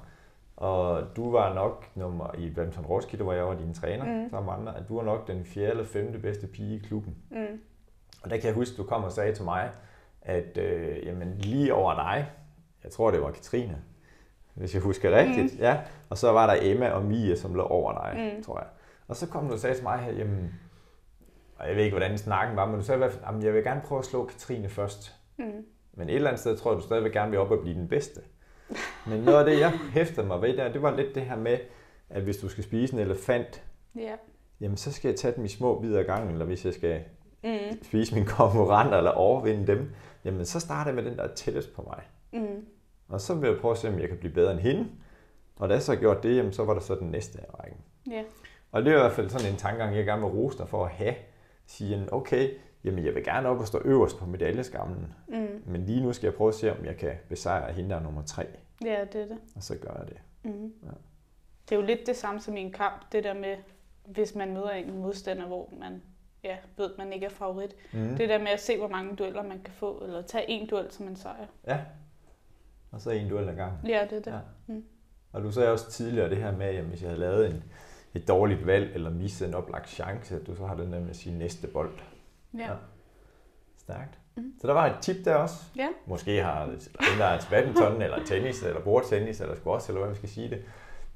[0.57, 4.11] og du var nok nummer i badminton Roskilde, hvor jeg var din træner, Mm.
[4.23, 4.29] mm.
[4.29, 7.15] sammen med andre, at du var nok den fjerde eller femte bedste pige i klubben.
[7.31, 7.59] Mm.
[8.23, 9.71] Og der kan jeg huske, du kom og sagde til mig,
[10.21, 12.29] at øh, jamen, lige over dig,
[12.83, 13.81] jeg tror det var Katrine,
[14.53, 15.59] hvis jeg husker rigtigt, mm.
[15.59, 18.43] ja, og så var der Emma og Mia, som lå over dig, Mm.
[18.43, 18.67] tror jeg.
[19.07, 20.53] Og så kom du og sagde til mig, her, jamen,
[21.55, 23.63] og jeg ved ikke, hvordan snakken var, men du sagde i hvert fald, jeg vil
[23.63, 25.15] gerne prøve at slå Katrine først.
[25.37, 25.45] Mm.
[25.93, 27.87] Men et eller andet sted tror jeg, du stadigvæk gerne vil op og blive den
[27.87, 28.21] bedste.
[29.07, 31.57] Men noget af det, jeg hæftede mig ved der, det var lidt det her med,
[32.09, 33.63] at hvis du skal spise en elefant,
[33.95, 34.15] Ja.
[34.61, 37.01] jamen så skal jeg tage dem i små bidder ad gangen, eller hvis jeg skal
[37.43, 37.83] Mm.
[37.83, 39.91] spise mine konkurrenter eller overvinde dem,
[40.25, 42.03] jamen så starter jeg med den, der er tættest på mig.
[42.41, 42.65] Mm.
[43.09, 44.87] Og så vil jeg prøve at se, om jeg kan blive bedre end hende.
[45.59, 47.59] Og da jeg så har gjort det, jamen så var der så den næste af
[47.63, 47.79] rækken.
[48.11, 48.23] Ja.
[48.71, 50.85] Og det er i hvert fald sådan en tankegang, jeg gerne vil rose dig for
[50.85, 51.15] at have.
[51.65, 52.49] Sige, okay,
[52.83, 55.61] jamen jeg vil gerne op og stå øverst på medaljeskamlen, Mm.
[55.65, 58.03] men lige nu skal jeg prøve at se, om jeg kan besejre hende, der er
[58.03, 58.47] nummer tre.
[58.85, 59.37] Ja, det er det.
[59.55, 60.17] Og så gør jeg det.
[60.43, 60.73] Mm.
[60.83, 60.89] Ja.
[61.69, 63.57] Det er jo lidt det samme som i en kamp, det der med,
[64.05, 66.01] hvis man møder en modstander, hvor man
[66.43, 67.75] ja, ved, man ikke er favorit.
[67.93, 68.15] Mm.
[68.17, 70.91] Det der med at se, hvor mange dueller man kan få, eller tage en duel
[70.91, 71.45] som en sejr.
[71.67, 71.79] Ja.
[72.91, 73.87] Og så en duel ad gangen.
[73.87, 74.31] Ja, det er det.
[74.31, 74.39] Ja.
[74.73, 74.83] Mm.
[75.31, 77.63] Og du sagde også tidligere det her med, at hvis jeg havde lavet en,
[78.15, 81.09] et dårligt valg, eller misset en oplagt chance, at du så har den der med
[81.09, 81.91] at sige næste bold.
[82.53, 82.59] Ja.
[82.59, 82.73] Ja.
[83.77, 84.19] Stærkt.
[84.35, 84.53] Mm.
[84.61, 85.55] Så der var et tip der også.
[85.75, 85.87] Ja.
[86.05, 86.79] Måske har den,
[87.17, 90.49] der er til badminton, eller tennis, eller bordtennis, eller squash, eller hvad man skal sige
[90.49, 90.63] det.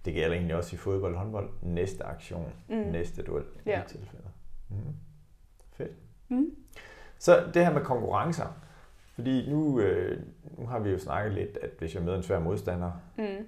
[0.06, 1.50] Det gælder egentlig også i fodbold og håndbold.
[1.62, 2.76] Næste aktion, Mm.
[2.76, 3.82] næste duel i Ja.
[3.88, 4.26] de tilfælde.
[4.70, 4.76] Mm.
[5.74, 5.92] Fedt.
[6.30, 6.46] Mm.
[7.18, 8.46] Så det her med konkurrencer.
[9.16, 10.24] Fordi nu, øh,
[10.58, 13.46] nu har vi jo snakket lidt, at hvis jeg møder en svær modstander, Mm.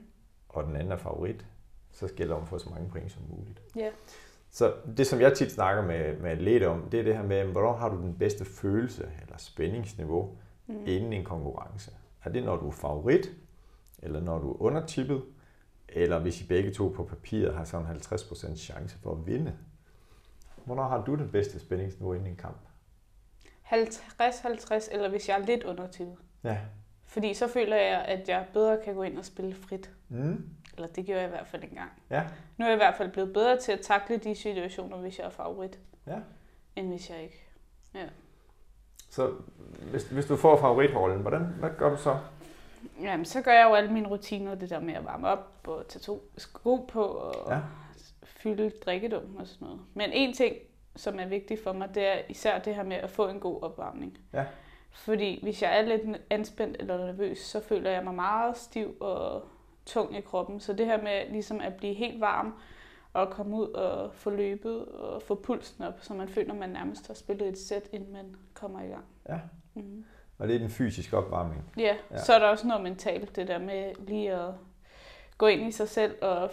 [0.49, 1.45] og den anden er favorit,
[1.91, 3.61] så gælder det om at få så mange point som muligt.
[3.75, 3.89] Ja.
[4.51, 7.43] Så det, som jeg tit snakker med, med atleter om, det er det her med,
[7.43, 10.83] hvornår har du den bedste følelse eller spændingsniveau mm.
[10.85, 11.91] inden en konkurrence?
[12.23, 13.31] Er det, når du er favorit,
[14.03, 15.23] eller når du er undertippet,
[15.89, 19.53] eller hvis I begge to på papiret har sådan 50% chance for at vinde?
[20.65, 22.57] Hvornår har du den bedste spændingsniveau inden en kamp?
[23.65, 26.17] 50-50, eller hvis jeg er lidt undertippet.
[26.43, 26.57] Ja.
[27.05, 29.91] Fordi så føler jeg, at jeg bedre kan gå ind og spille frit.
[30.09, 30.49] Mm.
[30.81, 31.91] Eller det gjorde jeg i hvert fald engang.
[32.09, 32.23] Ja.
[32.57, 35.25] Nu er jeg i hvert fald blevet bedre til at takle de situationer, hvis jeg
[35.25, 36.17] er favorit, Ja.
[36.75, 37.47] end hvis jeg ikke.
[39.09, 39.31] Så
[39.91, 42.17] hvis, hvis du får favoritrollen, hvordan, hvad gør du så?
[43.01, 45.87] Jamen, så gør jeg jo alle mine rutiner, det der med at varme op og
[45.87, 47.59] tage to sko på og Ja.
[48.23, 49.81] fylde drikkedum og sådan noget.
[49.93, 50.55] Men en ting,
[50.95, 53.63] som er vigtig for mig, det er især det her med at få en god
[53.63, 54.17] opvarmning.
[54.33, 54.45] Ja.
[54.91, 59.43] Fordi hvis jeg er lidt anspændt eller nervøs, så føler jeg mig meget stiv og
[59.85, 60.59] tung i kroppen.
[60.59, 62.53] Så det her med ligesom at blive helt varm
[63.13, 66.69] og komme ud og få løbet og få pulsen op, så man føler, at man
[66.69, 69.05] nærmest har spillet et sæt, inden man kommer i gang.
[69.29, 69.39] Ja.
[69.73, 70.05] Mm.
[70.37, 71.71] Og det er den fysiske opvarmning.
[71.77, 74.53] Ja, ja, så er der også noget mentalt, det der med lige at
[75.37, 76.51] gå ind i sig selv og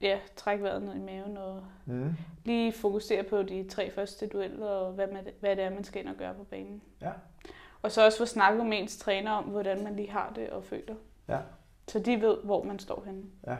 [0.00, 2.14] ja, trække vejret ned i maven og mm.
[2.44, 6.00] lige fokusere på de tre første dueller og hvad, man, hvad det er, man skal
[6.00, 6.82] ind og gøre på banen.
[7.00, 7.12] Ja.
[7.82, 10.64] Og så også få snakket med ens træner om, hvordan man lige har det og
[10.64, 10.94] føler.
[11.28, 11.38] Ja.
[11.92, 13.22] Så de ved, hvor man står henne.
[13.46, 13.56] Ja.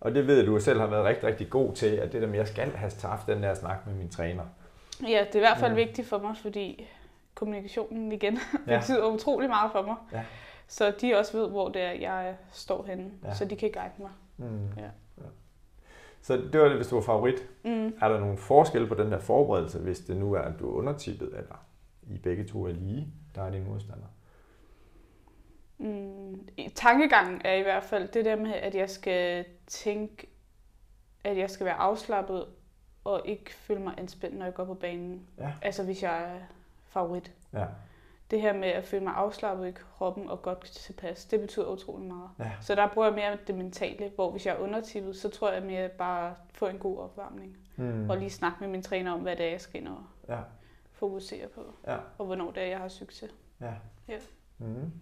[0.00, 2.36] Og det ved du selv har været rigtig, rigtig god til, at det der med,
[2.36, 4.44] jeg skal have haft den der snak med min træner.
[5.02, 5.84] Ja, det er i hvert fald ja.
[5.84, 6.88] vigtigt for mig, fordi
[7.34, 8.78] kommunikationen igen ja.
[8.78, 9.96] betyder utrolig meget for mig.
[10.12, 10.24] Ja.
[10.68, 13.34] Så de også ved, hvor det er, jeg står henne, ja.
[13.34, 14.10] så de kan guide mig.
[14.36, 14.68] Mm.
[14.76, 14.82] Ja.
[15.18, 15.28] ja.
[16.22, 17.48] Så det var det, hvis du var favorit.
[17.64, 17.86] Mm.
[18.00, 20.74] Er der nogle forskelle på den der forberedelse, hvis det nu er, at du er
[20.74, 21.64] undertippet, eller
[22.02, 24.06] I begge to er lige, der er din modstander?
[25.78, 30.26] Mm, tankegangen er i hvert fald det der med, at jeg skal tænke,
[31.24, 32.46] at jeg skal være afslappet
[33.04, 35.28] og ikke føle mig anspændt, når jeg går på banen.
[35.38, 35.52] Ja.
[35.62, 36.40] Altså hvis jeg er
[36.86, 37.32] favorit.
[37.52, 37.66] Ja.
[38.30, 42.06] Det her med at føle mig afslappet i kroppen og godt tilpas, det betyder utrolig
[42.06, 42.30] meget.
[42.38, 42.50] Ja.
[42.60, 45.62] Så der bruger jeg mere det mentale, hvor hvis jeg er undertippet, så tror jeg
[45.62, 47.56] mere bare få en god opvarmning.
[47.76, 48.10] Mm.
[48.10, 50.38] Og lige snakke med min træner om, hvad det er, jeg skal ind og ja.
[50.92, 51.60] fokusere på.
[51.86, 51.96] Ja.
[52.18, 53.34] Og hvornår det er, jeg har succes.
[53.60, 53.72] Ja.
[54.08, 54.18] ja.
[54.58, 54.92] Mm.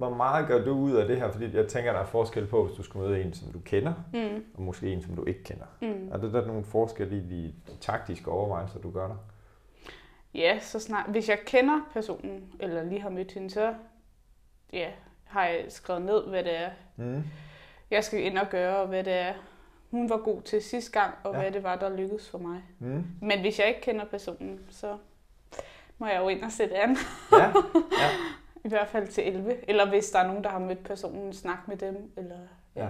[0.00, 1.30] Hvor meget gør du ud af det her?
[1.30, 3.92] Fordi jeg tænker, der er forskel på, hvis du skal møde en, som du kender,
[4.12, 4.44] mm.
[4.54, 5.64] og måske en, som du ikke kender.
[5.80, 6.08] Mm.
[6.12, 9.16] Er det der nogle forskelle i de taktiske overvejelser, du gør der?
[10.34, 13.74] Ja, så snart, hvis jeg kender personen, eller lige har mødt hende, så
[14.72, 14.88] ja,
[15.24, 17.22] har jeg skrevet ned, hvad det er, mm.
[17.90, 19.34] jeg skal ind og gøre, og hvad det er,
[19.90, 21.40] hun var god til sidste gang, og ja.
[21.40, 22.62] hvad det var, der lykkedes for mig.
[22.78, 23.04] Mm.
[23.22, 24.96] Men hvis jeg ikke kender personen, så
[25.98, 26.96] må jeg jo ind og sætte an.
[27.32, 27.46] ja.
[28.00, 28.10] ja.
[28.64, 29.70] I hvert fald til 11.
[29.70, 32.12] Eller hvis der er nogen, der har mødt personen, snak med dem.
[32.16, 32.38] Eller,
[32.76, 32.88] ja.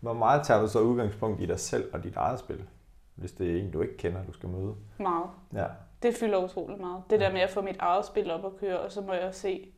[0.00, 2.68] Hvor meget tager du så udgangspunkt i dig selv og dit eget spil?
[3.14, 4.74] Hvis det er en, du ikke kender, du skal møde.
[4.98, 5.30] Meget.
[5.52, 5.66] Ja.
[6.02, 7.02] Det fylder utrolig meget.
[7.10, 7.26] Det ja.
[7.26, 9.72] der med at få mit eget spil op og køre, og så må jeg se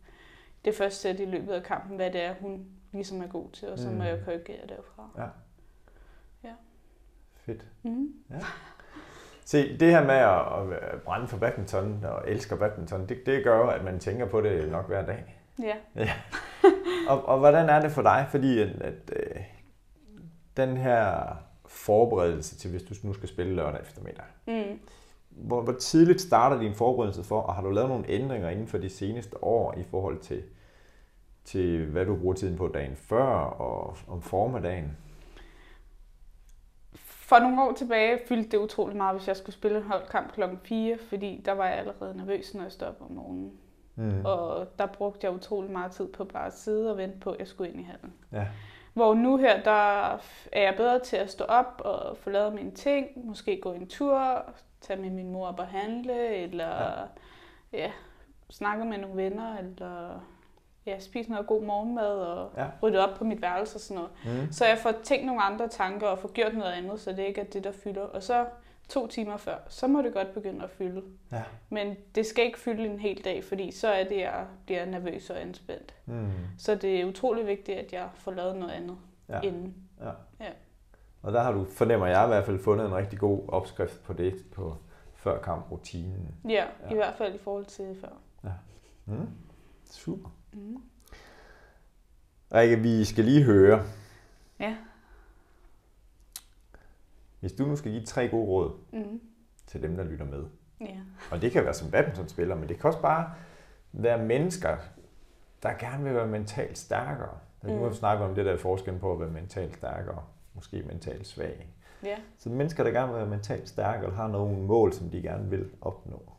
[0.64, 3.68] det første sæt i løbet af kampen, hvad det er, hun ligesom er god til,
[3.68, 3.96] og så mm.
[3.96, 5.10] må jeg korrigere derfra.
[5.16, 5.28] Ja.
[6.48, 6.54] Ja.
[7.34, 7.66] Fedt.
[7.82, 8.14] Mm.
[8.30, 8.38] Ja.
[9.50, 13.84] Se, det her med at, brænde for badminton og elsker badminton, det, det gør at
[13.84, 15.36] man tænker på det nok hver dag.
[15.62, 15.74] Ja.
[15.96, 16.10] ja.
[17.08, 18.26] og, og hvordan er det for dig?
[18.30, 19.42] Fordi at, at øh,
[20.56, 21.22] den her
[21.66, 24.78] forberedelse til, hvis du nu skal spille lørdag eftermiddag, mm.
[25.30, 28.78] hvor, hvor tidligt starter din forberedelse for, og har du lavet nogle ændringer inden for
[28.78, 30.42] de seneste år i forhold til,
[31.44, 34.96] til hvad du bruger tiden på dagen før og om formiddagen?
[37.30, 40.58] For nogle år tilbage fyldte det utrolig meget, hvis jeg skulle spille en holdkamp klokken
[40.64, 43.52] 4, fordi der var jeg allerede nervøs, når jeg stod op om morgenen.
[43.94, 44.24] Mm.
[44.24, 47.38] Og der brugte jeg utrolig meget tid på bare at sidde og vente på, at
[47.38, 48.12] jeg skulle ind i hallen.
[48.32, 48.46] Ja.
[48.92, 50.12] Hvor nu her, der
[50.52, 53.86] er jeg bedre til at stå op og få lavet mine ting, måske gå en
[53.86, 54.44] tur,
[54.80, 56.66] tage med min mor op og handle, eller
[57.72, 57.78] ja.
[57.78, 57.90] Ja,
[58.50, 60.24] snakke med nogle venner, eller
[60.90, 62.66] ja, spise noget god morgenmad og ja.
[62.82, 64.40] rydde op på mit værelse og sådan noget.
[64.44, 64.52] Mm.
[64.52, 67.40] Så jeg får tænkt nogle andre tanker og får gjort noget andet, så det ikke
[67.40, 68.02] er det, der fylder.
[68.02, 68.46] Og så
[68.88, 71.02] to timer før, så må det godt begynde at fylde.
[71.32, 71.42] Ja.
[71.68, 75.30] Men det skal ikke fylde en hel dag, fordi så er det, jeg bliver nervøs
[75.30, 75.94] og anspændt.
[76.06, 76.30] Mm.
[76.58, 78.96] Så det er utrolig vigtigt, at jeg får lavet noget andet
[79.28, 79.40] ja.
[79.40, 79.74] inden.
[80.00, 80.10] Ja.
[80.40, 80.50] ja.
[81.22, 84.12] Og der har du, fornemmer jeg i hvert fald, fundet en rigtig god opskrift på
[84.12, 84.76] det, på
[85.14, 86.34] før kamprutinen.
[86.44, 88.08] Ja, ja, i hvert fald i forhold til før.
[88.44, 88.50] Ja.
[89.04, 89.28] Mm.
[89.90, 90.28] Super.
[90.52, 90.82] Mm.
[92.54, 93.84] Rikke, vi skal lige høre.
[94.60, 94.76] Ja.
[97.40, 99.20] Hvis du nu skal give tre gode råd mm.
[99.66, 100.44] til dem, der lytter med.
[100.80, 101.00] Ja.
[101.30, 103.34] Og det kan være som badmintonspiller, men det kan også bare
[103.92, 104.76] være mennesker,
[105.62, 107.38] der gerne vil være mentalt stærkere.
[107.62, 107.70] Mm.
[107.70, 110.22] Nu har vi snakket om det der forskel på at være mentalt stærkere,
[110.54, 111.68] måske mentalt svag.
[112.02, 112.16] Ja.
[112.38, 115.50] Så mennesker, der gerne vil være mentalt stærkere, eller har nogle mål, som de gerne
[115.50, 116.32] vil opnå.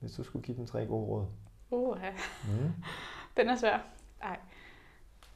[0.00, 1.26] Hvis du skulle give dem tre gode råd.
[1.70, 1.96] Uh,
[2.48, 2.72] mm.
[3.36, 3.78] Den er svær.
[4.22, 4.38] Ej.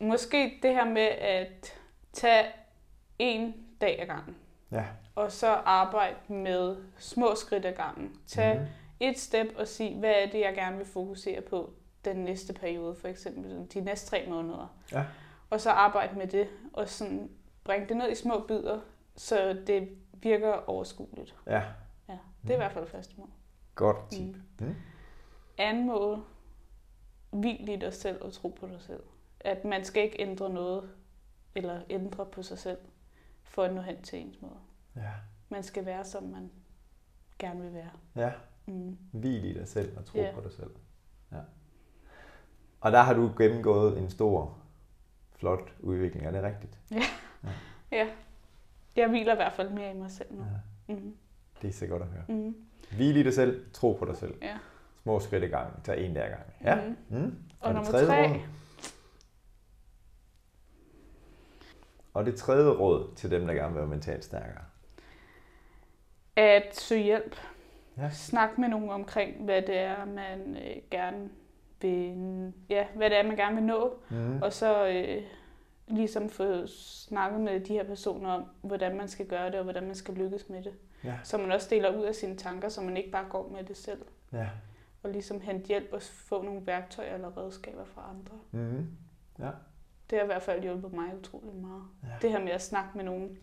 [0.01, 1.79] Måske det her med at
[2.13, 2.47] tage
[3.19, 4.37] en dag ad gangen.
[4.71, 4.85] Ja.
[5.15, 8.21] Og så arbejde med små skridt ad gangen.
[8.27, 8.67] Tag mm.
[9.01, 11.73] et step og sige, hvad er det, jeg gerne vil fokusere på
[12.05, 14.77] den næste periode, for eksempel de næste tre måneder.
[14.93, 15.05] Ja.
[15.51, 17.31] Og så arbejde med det, og sådan
[17.65, 18.81] bringe det ned i små bidder,
[19.17, 21.35] så det virker overskueligt.
[21.47, 21.63] Ja.
[22.09, 22.53] ja det er mm.
[22.53, 23.29] i hvert fald første mål.
[23.75, 24.37] Godt tip.
[24.61, 24.67] Mm.
[24.67, 24.75] Mm.
[25.59, 26.25] Anden mål,
[27.41, 29.03] hvil i dig selv og tro på dig selv.
[29.41, 30.91] At man skal ikke ændre noget,
[31.55, 32.79] eller ændre på sig selv
[33.43, 34.59] for at nå hen til ens måde.
[34.97, 35.11] Ja.
[35.49, 36.51] Man skal være, som man
[37.39, 37.91] gerne vil være.
[38.17, 38.33] Ja.
[38.67, 38.99] Mm.
[39.13, 40.33] Hvil i dig selv og tro Ja.
[40.35, 40.71] på dig selv.
[41.33, 41.41] Ja.
[42.81, 44.59] Og der har du gennemgået en stor,
[45.37, 46.27] flot udvikling.
[46.27, 46.79] Er det rigtigt?
[47.91, 48.09] Ja.
[48.97, 50.45] Jeg hviler i hvert fald mere i mig selv nu.
[50.89, 50.95] Ja.
[50.95, 51.17] Mm.
[51.63, 52.25] Det er så godt at høre.
[52.29, 52.57] Mm.
[52.97, 54.35] Hvil i dig selv, tro på dig selv.
[54.43, 54.59] Ja.
[55.09, 55.85] Små skridt i gang.
[55.85, 56.43] Tag en der gang.
[56.65, 56.75] Ja.
[56.75, 56.97] Mhm.
[57.09, 57.35] Mm.
[57.61, 58.29] Og det nummer tredje tre.
[58.29, 58.41] Råd?
[62.15, 64.65] Og det tredje råd til dem, der gerne vil være mentalt stærkere.
[66.37, 67.37] At søge hjælp.
[67.97, 68.11] Ja.
[68.11, 71.29] Snak med nogen omkring, hvad det er, man øh, gerne
[71.81, 74.01] vil, ja, hvad det er, man gerne vil nå.
[74.11, 74.43] Mm.
[74.43, 75.23] Og så øh,
[75.87, 79.87] ligesom få snakket med de her personer om, hvordan man skal gøre det, og hvordan
[79.87, 80.73] man skal lykkes med det.
[81.05, 81.15] Ja.
[81.25, 83.77] Så man også deler ud af sine tanker, så man ikke bare går med det
[83.77, 84.03] selv.
[84.33, 84.47] Ja.
[85.09, 88.39] Og ligesom hente hjælp og få nogle værktøjer eller redskaber fra andre.
[88.51, 88.87] Mm.
[89.39, 89.51] Ja.
[90.11, 91.83] Det har i hvert fald hjulpet mig utrolig meget.
[92.03, 92.09] Ja.
[92.23, 93.39] Det her med at snakke med nogen.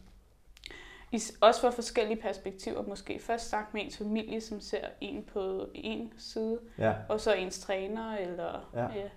[1.11, 3.19] I- Også fra forskellige perspektiver måske.
[3.19, 6.93] Først snakke med ens familie, som ser en på en side, Ja.
[7.09, 8.99] og så ens træner eller Ja.
[8.99, 9.09] ja.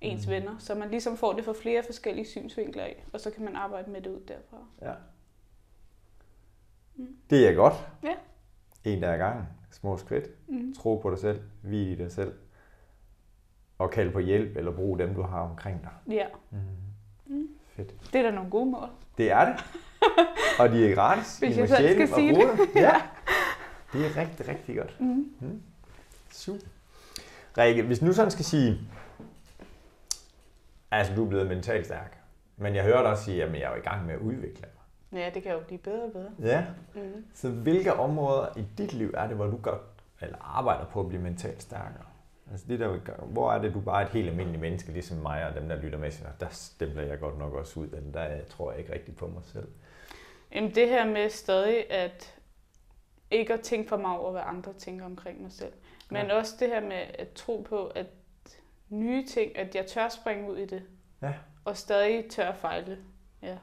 [0.00, 0.30] Ens Mm.
[0.32, 0.58] venner.
[0.58, 3.90] Så man ligesom får det fra flere forskellige synsvinkler af, og så kan man arbejde
[3.90, 4.56] med det ud derfra.
[4.82, 4.92] ja.
[6.96, 7.16] Mm.
[7.30, 7.74] Det er godt.
[8.02, 8.14] Ja.
[8.84, 9.44] En der er i gang.
[9.70, 10.24] Små skridt.
[10.48, 10.74] Mm.
[10.74, 11.40] Tro på dig selv.
[11.62, 12.32] Hvil i dig selv.
[13.78, 16.14] Og kald på hjælp, eller brug dem, du har omkring dig.
[16.14, 16.58] Ja, Mm.
[17.26, 17.48] Mm.
[17.76, 18.12] Fedt.
[18.12, 18.88] det er da nogle gode mål.
[19.18, 19.64] Det er det.
[20.58, 21.38] Og de er gratis.
[21.38, 22.48] Hvis jeg selv skal sige det.
[22.58, 22.66] dem.
[22.82, 23.02] Ja.
[23.92, 25.00] Det er rigtig, rigtig godt.
[25.00, 25.62] Mm.
[26.30, 26.66] Super.
[27.58, 28.78] Rikke, hvis nu sådan skal sige,
[30.90, 32.18] altså du er blevet mentalt stærk,
[32.56, 34.66] men jeg hører dig også sige, at jeg er i gang med at udvikle.
[35.12, 36.30] Ja, det kan jo blive bedre og bedre.
[36.42, 36.64] Ja.
[36.94, 37.24] Mm.
[37.34, 39.80] Så hvilke områder i dit liv er det, hvor du godt
[40.20, 42.04] eller arbejder på at blive mentalt stærkere?
[42.50, 45.46] Altså det der, hvor er det, du bare er et helt almindeligt menneske, ligesom mig
[45.46, 48.44] og dem, der lytter med, siger, der stempler jeg godt nok også ud, men der
[48.44, 49.68] tror jeg ikke rigtigt på mig selv.
[50.54, 52.34] Jamen det her med stadig at
[53.30, 55.72] ikke at tænke for meget over, hvad andre tænker omkring mig selv.
[56.10, 56.34] Men Ja.
[56.36, 58.06] også det her med at tro på, at
[58.88, 60.82] nye ting, at jeg tør springe ud i det.
[61.22, 61.34] Ja.
[61.64, 62.98] Og stadig tør fejle.
[63.42, 63.56] Ja.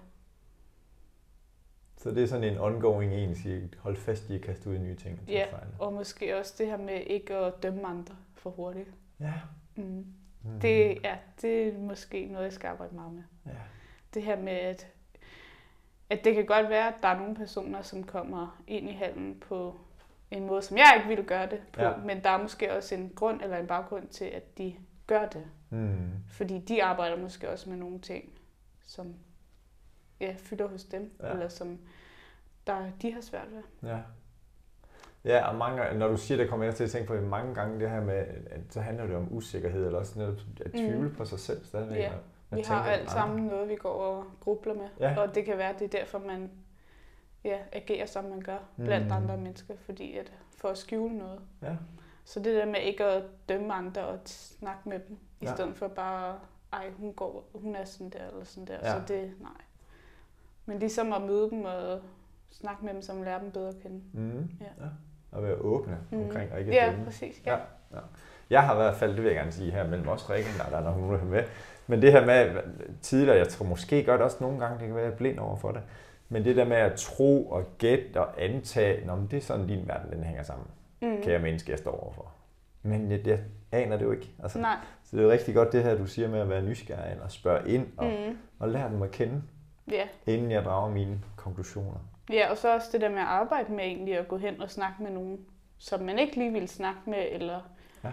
[2.07, 4.77] Så det er sådan en ongoing en, siger, hold fast i at kaste ud i
[4.77, 5.19] nye ting.
[5.21, 5.67] og Ja, fejl.
[5.79, 8.89] og måske også det her med ikke at dømme andre for hurtigt.
[9.19, 9.33] Ja.
[9.75, 9.83] Mm.
[10.43, 10.59] Mm.
[10.61, 13.23] Det, ja, det er måske noget, jeg skal arbejde meget med.
[13.45, 13.51] Ja.
[14.13, 14.87] Det her med, at,
[16.09, 19.37] at det kan godt være, at der er nogle personer, som kommer ind i hallen
[19.39, 19.75] på
[20.31, 21.81] en måde, som jeg ikke ville gøre det på.
[21.81, 21.97] Ja.
[22.05, 24.75] Men der er måske også en grund eller en baggrund til, at de
[25.07, 25.45] gør det.
[25.69, 25.97] Mm.
[26.29, 28.29] Fordi de arbejder måske også med nogle ting,
[28.85, 29.15] som
[30.19, 31.31] ja, fylder hos dem, Ja.
[31.31, 31.79] eller som
[32.67, 33.89] der, de har svært ved.
[33.89, 33.97] Ja.
[35.25, 37.55] Ja, og mange, når du siger det, kommer jeg til at tænke på, at mange
[37.55, 41.07] gange det her med, at så handler det om usikkerhed, eller også noget at tvivle
[41.09, 41.15] Mm.
[41.15, 41.97] på sig selv stadigvæk.
[41.97, 42.11] Ja.
[42.51, 43.11] Vi har alt andre?
[43.13, 44.87] sammen noget, vi går og grubler med.
[44.99, 45.19] Ja.
[45.19, 46.51] Og det kan være, at det er derfor, man
[47.43, 49.11] ja, agerer, som man gør blandt Mm.
[49.13, 51.39] andre mennesker, fordi at for at skjule noget.
[51.61, 51.75] Ja.
[52.25, 55.53] Så det der med ikke at dømme andre og snakke med dem, i Ja.
[55.55, 56.39] stedet for bare,
[56.73, 58.77] ej, hun, går, hun er sådan der, eller sådan der.
[58.83, 58.91] Ja.
[58.91, 59.51] Så det, nej.
[60.67, 61.99] Men ligesom at møde dem og
[62.51, 64.01] snakke med dem, som lærer dem bedre at kende.
[64.13, 64.49] Mm.
[64.61, 64.65] Ja.
[64.65, 64.89] ja.
[65.31, 66.23] Og være åbne Mhm.
[66.23, 67.05] omkring, og ikke Ja, dømme.
[67.05, 67.41] præcis.
[67.45, 67.51] Ja.
[67.51, 67.57] Ja.
[67.93, 67.99] ja.
[68.49, 70.69] Jeg har i hvert fald, det vil jeg gerne sige her mellem os Rikke, der,
[70.69, 71.43] der er nok nogen, der er med.
[71.87, 72.61] Men det her med
[73.01, 75.55] tidligere, jeg tror måske godt også nogle gange, det kan være, jeg er blind over
[75.55, 75.81] for det.
[76.29, 79.87] Men det der med at tro og gætte og antage, men det er sådan, din
[79.87, 80.67] verden den hænger sammen.
[81.01, 81.21] Mm.
[81.23, 82.31] Kære menneske, jeg står overfor.
[82.83, 83.39] Men jeg, jeg
[83.71, 84.31] aner det jo ikke.
[84.43, 84.75] Altså, Nej.
[85.03, 87.31] Så det er jo rigtig godt det her, du siger med at være nysgerrig og
[87.31, 88.11] spørge ind og, mm.
[88.29, 88.37] Mm.
[88.59, 89.41] og lære dem at kende,
[89.91, 90.07] Ja.
[90.25, 91.99] inden jeg drager mine konklusioner.
[92.29, 94.69] ja, og så også det der med at arbejde med egentlig at gå hen og
[94.71, 95.45] snakke med nogen,
[95.77, 97.61] som man ikke lige vil snakke med, eller
[98.03, 98.11] Ja.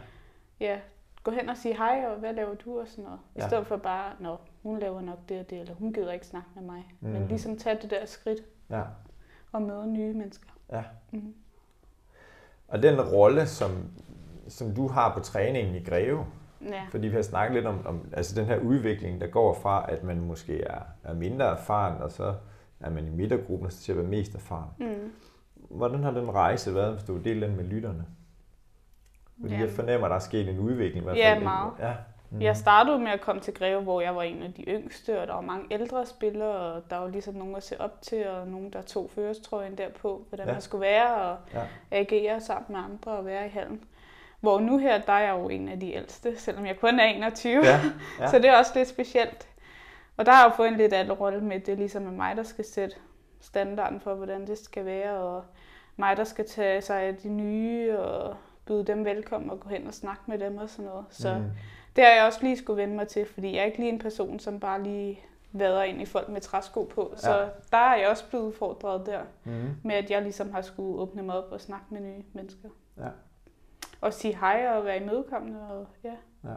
[0.61, 0.79] ja,
[1.23, 3.19] gå hen og sige hej, og hvad laver du og sådan noget.
[3.37, 3.47] I Ja.
[3.49, 6.49] stedet for bare, nå, hun laver nok det og det, eller hun gider ikke snakke
[6.55, 6.95] med mig.
[7.01, 7.09] Mm.
[7.09, 7.19] Mhm.
[7.19, 8.39] Men ligesom tage det der skridt
[8.71, 8.83] Ja.
[9.53, 10.49] og møde nye mennesker.
[10.73, 10.83] Ja.
[11.13, 11.35] Mm.
[12.69, 13.71] Og den rolle, som,
[14.49, 16.27] som du har på træningen i Greve,
[16.73, 16.83] Ja.
[16.91, 20.03] fordi vi har snakket lidt om, om altså den her udvikling, der går fra, at
[20.05, 22.35] man måske er, er mindre erfaren, og så
[22.81, 24.71] er man i midtergruppen, og så til at være mest erfaren.
[24.79, 25.13] Mm.
[25.55, 28.05] Hvordan har den rejse været, hvis du vil dele den med lytterne?
[29.41, 29.61] Fordi Ja.
[29.61, 31.03] jeg fornemmer, at der er sket en udvikling.
[31.03, 31.43] I hvert Ja, fald.
[31.43, 31.73] meget.
[31.81, 31.93] Ja.
[32.31, 32.41] Mm.
[32.43, 35.27] Jeg startede med at komme til Greve, hvor jeg var en af de yngste, og
[35.27, 38.49] der var mange ældre spillere, og der var ligesom nogen at se op til, og
[38.49, 40.51] nogen, der tog førestrøjen derpå, hvordan Ja.
[40.51, 40.55] ja.
[40.55, 41.63] man skulle være, og Ja.
[41.91, 43.85] agere sammen med andre og være i hallen.
[44.45, 47.05] Hvor nu her, der er jeg jo en af de ældste, selvom jeg kun er
[47.05, 47.65] 21.
[47.65, 47.81] Ja,
[48.21, 48.31] ja.
[48.31, 49.49] Så det er også lidt specielt.
[50.17, 52.11] Og der har jeg jo fået en lidt anden rolle med, det er ligesom er
[52.11, 52.97] mig, der skal sætte
[53.41, 55.45] standarden for, hvordan det skal være, og
[55.97, 58.37] mig, der skal tage sig af de nye, og
[58.67, 61.05] byde dem velkommen og gå hen og snakke med dem og sådan noget.
[61.11, 61.45] Så Mm.
[61.97, 63.99] det har jeg også lige skulle vende mig til, fordi jeg er ikke lige en
[63.99, 65.21] person, som bare lige
[65.53, 67.13] vader ind i folk med træsko på.
[67.17, 67.45] Så ja.
[67.71, 69.71] der er jeg også blevet udfordret der, mm.
[69.83, 72.69] med at jeg ligesom har skulle åbne mig op og snakke med nye mennesker.
[72.99, 73.09] Ja.
[74.05, 75.61] Og sige hej og være imødekommende.
[75.61, 76.15] Og, ja.
[76.45, 76.55] ja.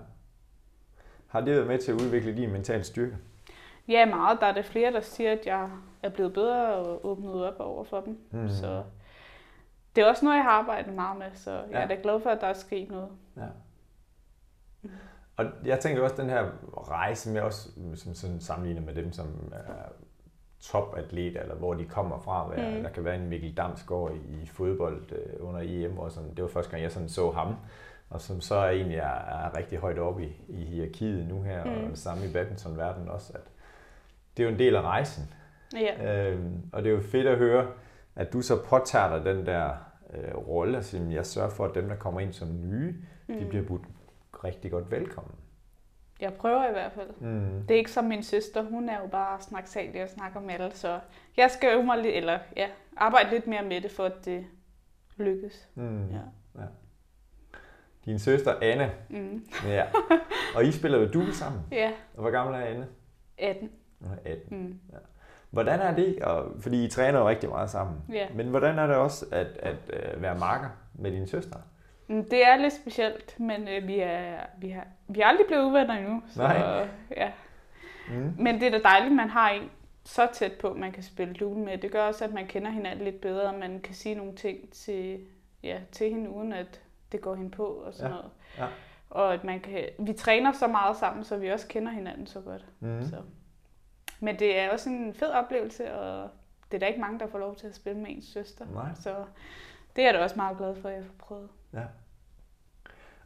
[1.28, 3.18] Har det været med til at udvikle din mentale styrke?
[3.88, 4.40] Ja, meget.
[4.40, 5.70] Der er det flere, der siger, at jeg
[6.04, 8.20] er blevet bedre og åbnet op over for dem.
[8.32, 8.50] Mm.
[8.50, 8.84] Så
[9.96, 11.80] det er også noget, jeg har arbejdet meget med, så jeg ja.
[11.80, 13.10] er da glad for, at der er sket noget.
[13.38, 13.48] Ja.
[15.38, 16.52] Og jeg tænker også, den her
[16.88, 19.74] rejse med også, som sådan sammenligner med dem, som er
[20.62, 22.48] topatleter, eller hvor de kommer fra.
[22.48, 22.84] Mm.
[22.84, 24.12] Der kan være en Mikkel Damsgaard
[24.44, 27.56] i, fodbold øh, under EM, og sådan, det var første gang, jeg sådan så ham,
[28.10, 31.64] og som så er egentlig er, er rigtig højt oppe i, i hierarkiet nu her,
[31.64, 31.92] mm.
[31.92, 33.42] og samme i badmintonverdenen også, at
[34.38, 35.34] det er jo en del af rejsen.
[35.74, 36.32] Ja.
[36.32, 37.68] Øhm, og det er jo fedt at høre,
[38.16, 39.70] at du så påtager dig den der
[40.14, 42.96] øh, rolle, altså jeg sørger for, at dem, der kommer ind som nye,
[43.28, 43.40] mm.
[43.40, 43.82] de bliver budt
[44.44, 45.36] rigtig godt velkommen.
[46.20, 47.10] Jeg prøver i hvert fald.
[47.20, 47.62] Mm.
[47.68, 50.72] Det er ikke som min søster, hun er jo bare snaksalig og snakker med alle,
[50.74, 51.00] så
[51.38, 54.46] jeg skal øve mig lidt, eller ja, arbejde lidt mere med det, for at det
[55.18, 55.70] lykkes.
[55.76, 56.10] Mm.
[56.10, 56.20] Ja.
[56.56, 56.66] ja.
[58.06, 58.92] Din søster Anne.
[59.10, 59.46] Mm.
[59.66, 59.86] Ja.
[60.56, 61.62] Og I spiller jo du sammen.
[61.72, 61.92] Ja.
[62.14, 62.88] Og hvor gammel er Anne?
[63.38, 63.72] 18.
[64.26, 64.58] 18.
[64.58, 64.80] Mm.
[64.94, 64.98] Ja.
[65.50, 68.28] Hvordan er det, og, fordi I træner jo rigtig meget sammen, ja.
[68.36, 71.58] men hvordan er det også at, at, at øh, være marker med din søster?
[72.08, 75.64] Mm, det er lidt specielt, men øh, vi, er, vi, har, vi er aldrig blevet
[75.64, 76.24] uvenner endnu.
[76.28, 76.88] Så, Nej.
[77.18, 77.32] Ja.
[78.10, 78.34] Mm.
[78.40, 79.70] Men det er da dejligt, at man har en
[80.04, 81.78] så tæt på, man kan spille duel med.
[81.78, 84.72] Det gør også, at man kender hinanden lidt bedre, og man kan sige nogle ting
[84.72, 85.20] til,
[85.64, 86.82] ja, til hende, uden at
[87.12, 88.18] det går hende på og sådan ja.
[88.18, 88.32] noget.
[88.58, 88.68] Ja.
[89.10, 92.42] Og at man kan, vi træner så meget sammen, så vi også kender hinanden så
[92.42, 92.66] godt.
[92.80, 93.04] Mm.
[93.04, 93.16] Så.
[94.20, 96.30] Men det er også en fed oplevelse, og
[96.72, 98.66] det er da ikke mange, der får lov til at spille med ens søster.
[98.74, 98.90] Nej.
[98.96, 99.16] Så
[99.98, 101.50] det er jeg da også meget glad for, at jeg får prøvet.
[101.74, 101.84] Ja.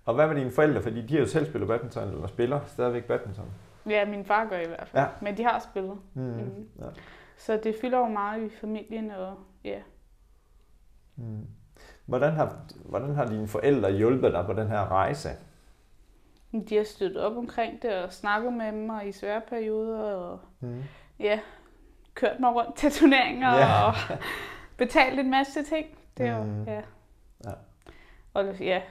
[0.05, 0.81] Og hvad med dine forældre?
[0.81, 3.45] Fordi de har jo selv spillet badminton, eller spiller stadigvæk badminton.
[3.89, 5.03] Ja, min far gør i hvert fald.
[5.03, 5.09] Ja.
[5.21, 5.97] Men de har spillet.
[6.13, 6.21] Mm.
[6.21, 6.67] Mm.
[6.79, 6.85] Ja.
[7.37, 9.79] Så det fylder jo meget i familien, og ja.
[11.15, 11.47] Mm.
[12.05, 15.29] Hvordan, har, hvordan har dine forældre hjulpet dig på den her rejse?
[16.69, 20.83] De har støttet op omkring det og snakket med mig i svære perioder og mm.
[21.19, 21.39] ja,
[22.13, 23.87] kørt mig rundt til turneringer ja.
[23.87, 23.93] og
[24.77, 25.85] betalt en masse ting.
[26.17, 26.81] Det er jo, ja.
[27.45, 27.53] ja.
[28.33, 28.81] Og ja,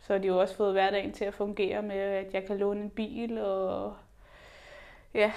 [0.00, 2.80] så har de jo også fået hverdagen til at fungere med, at jeg kan låne
[2.80, 3.94] en bil og
[5.14, 5.32] ja.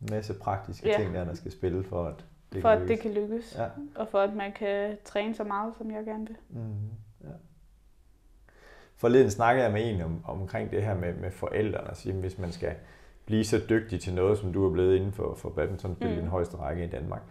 [0.00, 0.96] En masse praktiske ja.
[0.96, 3.02] ting, der, der skal spille for at det for kan at lykkes.
[3.02, 3.56] det kan lykkes.
[3.58, 3.68] Ja.
[3.94, 6.36] Og for at man kan træne så meget, som jeg gerne vil.
[6.48, 6.90] Mm.
[7.24, 7.34] Ja.
[8.96, 11.88] Forleden snakkede jeg med en om, omkring det her med, med forældrene.
[11.88, 12.74] Altså, hvis man skal
[13.26, 16.14] blive så dygtig til noget, som du er blevet inden for, for badmintonspil mm.
[16.14, 17.22] i den højeste række i Danmark,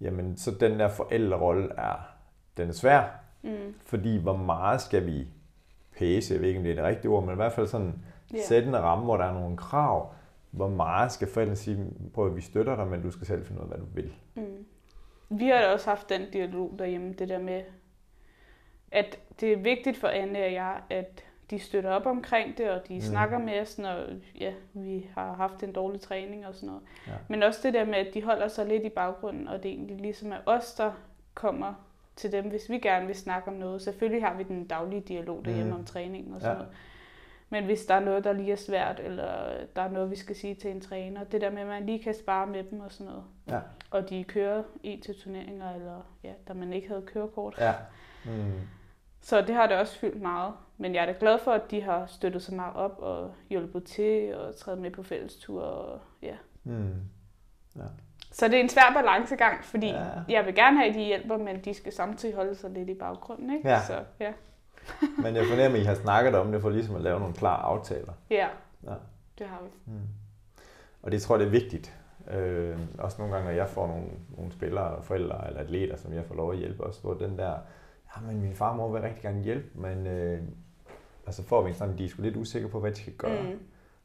[0.00, 2.15] jamen så den der forældrerolle er,
[2.56, 3.02] den er svær.
[3.42, 3.74] Mm.
[3.84, 5.26] Fordi hvor meget skal vi
[5.98, 8.02] pace, jeg ved ikke om det er det rigtige ord, men i hvert fald sådan
[8.34, 8.44] yeah.
[8.44, 10.14] sætte en ramme, hvor der er nogle krav,
[10.50, 13.60] hvor meget skal forældrene sige, prøv at vi støtter dig, men du skal selv finde
[13.60, 14.12] ud af, hvad du vil.
[14.34, 14.66] Mm.
[15.28, 17.62] Vi har da også haft den dialog derhjemme, det der med,
[18.92, 22.88] at det er vigtigt for Anne og jeg, at de støtter op omkring det, og
[22.88, 23.00] de mm.
[23.00, 24.04] snakker med os, når
[24.40, 26.82] ja, vi har haft en dårlig træning og sådan noget.
[27.06, 27.12] Ja.
[27.28, 29.96] Men også det der med, at de holder sig lidt i baggrunden, og det egentlig
[29.96, 30.92] ligesom er os, der
[31.34, 31.85] kommer
[32.16, 33.82] til dem, hvis vi gerne vil snakke om noget.
[33.82, 35.78] Selvfølgelig har vi den daglige dialog derhjemme mm.
[35.78, 36.62] om træning og sådan ja.
[36.62, 36.76] noget.
[37.50, 40.36] Men hvis der er noget, der lige er svært, eller der er noget, vi skal
[40.36, 42.92] sige til en træner, det der med, at man lige kan spare med dem og
[42.92, 43.24] sådan noget.
[43.48, 43.60] Ja.
[43.90, 47.54] Og de kører i til turneringer, eller ja, da man ikke havde kørekort.
[47.58, 47.74] Ja.
[48.24, 48.60] Mm.
[49.20, 50.54] Så det har det også fyldt meget.
[50.76, 53.84] Men jeg er da glad for, at de har støttet så meget op og hjulpet
[53.84, 55.62] til og trædet med på fællestur.
[55.62, 56.36] Og, ja.
[56.64, 56.94] Mm.
[57.76, 57.82] ja.
[58.38, 60.04] Så det er en svær balancegang, fordi ja.
[60.28, 62.94] jeg vil gerne have, at de hjælper, men de skal samtidig holde sig lidt i
[62.94, 63.56] baggrunden.
[63.56, 63.68] Ikke?
[63.68, 63.80] Ja.
[63.86, 64.32] Så, ja.
[65.22, 67.62] men jeg fornemmer, at I har snakket om det for ligesom at lave nogle klare
[67.62, 68.12] aftaler.
[68.30, 68.48] Ja,
[68.84, 68.94] ja.
[69.38, 69.70] det har vi.
[69.92, 70.00] Mm.
[71.02, 71.98] Og det tror jeg, det er vigtigt.
[72.30, 74.06] Øh, også nogle gange, når jeg får nogle,
[74.36, 77.54] nogle spillere, forældre eller atleter, som jeg får lov at hjælpe os, hvor den der,
[78.16, 80.42] ja, men min far må vil rigtig gerne hjælpe, men øh,
[81.26, 83.42] altså får vi en sådan, de er sgu lidt usikre på, hvad de skal gøre.
[83.42, 83.58] Mm.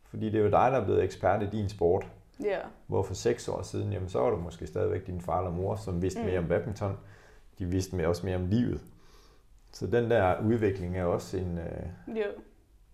[0.10, 2.08] Fordi det er jo dig, der er blevet ekspert i din sport.
[2.46, 2.64] Yeah.
[2.88, 5.76] Hvor for seks år siden, jamen, så var du måske stadigvæk din far eller mor,
[5.76, 6.26] som vidste mm.
[6.26, 6.98] mere om badminton.
[7.60, 8.82] De vidste mere, også mere om livet.
[9.72, 12.26] Så den der udvikling er også en, øh, jo.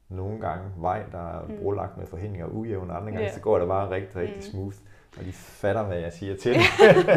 [0.09, 1.57] nogle gange vej, der er mm.
[1.61, 3.33] brolagt med forhindringer og ujævn, andre gange yeah.
[3.33, 4.41] så går det bare rigtig, rigtig mm.
[4.41, 4.77] smooth.
[5.19, 6.57] Og de fatter, hvad jeg siger til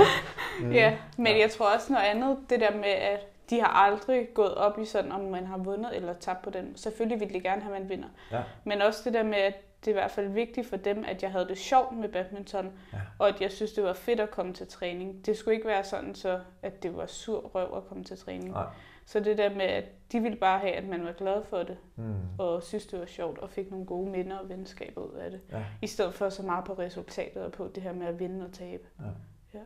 [0.63, 0.73] mm.
[0.73, 3.21] Ja, men jeg tror også noget andet, det der med, at
[3.51, 6.77] de har aldrig gået op i sådan, om man har vundet eller tabt på den.
[6.77, 8.09] Selvfølgelig vil de gerne have, at man vinder.
[8.33, 8.43] Ja.
[8.65, 11.23] Men også det der med, at det er i hvert fald vigtigt for dem, at
[11.23, 12.99] jeg havde det sjovt med badminton, ja.
[13.19, 15.27] og at jeg synes, det var fedt at komme til træning.
[15.27, 18.51] Det skulle ikke være sådan, så at det var sur røv at komme til træning.
[18.51, 18.67] Nej.
[19.07, 21.77] Så det der med, at de ville bare have, at man var glad for det,
[21.97, 22.15] mm.
[22.39, 25.41] og synes, det var sjovt, og fik nogle gode minder og venskaber ud af det.
[25.53, 25.65] Ja.
[25.83, 28.53] I stedet for så meget på resultatet og på det her med at vinde og
[28.53, 28.83] tabe.
[29.01, 29.05] Ja.
[29.55, 29.65] Ja.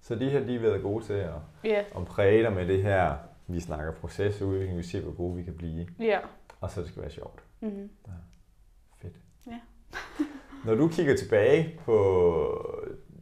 [0.00, 1.30] Så de har lige været gode til at,
[1.64, 1.84] ja.
[1.96, 5.54] at præge dig med det her, vi snakker procesudvikling, vi ser, hvor gode vi kan
[5.54, 5.88] blive.
[5.98, 6.18] Ja.
[6.60, 7.42] Og så det skal være sjovt.
[7.60, 7.90] Mm-hmm.
[8.06, 8.12] Ja.
[10.66, 11.96] Når du kigger tilbage på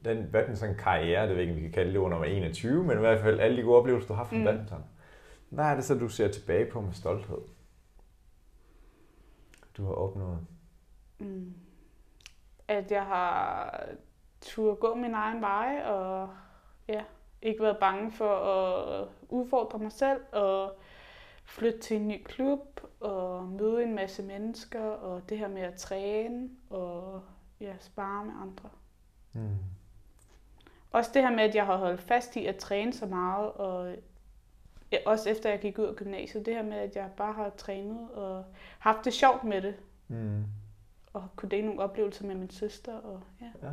[0.05, 3.21] den badminton karriere, det ved ikke, vi kan kalde det under 21, men i hvert
[3.21, 4.45] fald alle de gode oplevelser, du har haft med mm.
[4.45, 4.85] badminton.
[5.49, 7.39] Hvad er det så, du ser tilbage på med stolthed?
[9.77, 10.39] Du har opnået?
[11.19, 11.55] Mm.
[12.69, 13.81] At jeg har
[14.41, 16.29] turde gå min egen vej, og
[16.89, 17.03] ja,
[17.43, 20.79] ikke været bange for at udfordre mig selv, og
[21.53, 25.75] flytte til en ny klub, og møde en masse mennesker, og det her med at
[25.75, 27.23] træne, og
[27.61, 28.69] ja, spare med andre.
[29.33, 29.57] Mm.
[30.91, 33.95] Også det her med, at jeg har holdt fast i at træne så meget, og
[35.07, 38.11] også efter jeg gik ud af gymnasiet, det her med, at jeg bare har trænet
[38.11, 38.45] og
[38.79, 39.75] haft det sjovt med det.
[40.09, 40.45] Mm.
[41.13, 42.95] Og kunne dele nogle oplevelser med min søster.
[42.95, 43.51] Og, ja.
[43.63, 43.73] ja.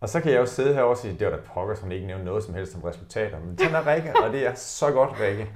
[0.00, 2.06] Og så kan jeg jo sidde her og sige, det var da pokker, som ikke
[2.06, 3.40] nævnte noget som helst som resultater.
[3.40, 5.48] Men sådan er Rikke, og det er så godt, Rikke.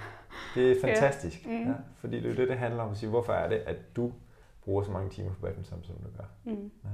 [0.55, 1.45] Det er fantastisk.
[1.47, 1.51] Ja.
[1.51, 1.67] Mm.
[1.69, 4.13] Ja, fordi det er det, det handler om at sige, hvorfor er det, at du
[4.65, 6.53] bruger så mange timer på badminton, som du gør.
[6.53, 6.71] Mm.
[6.85, 6.89] Ja.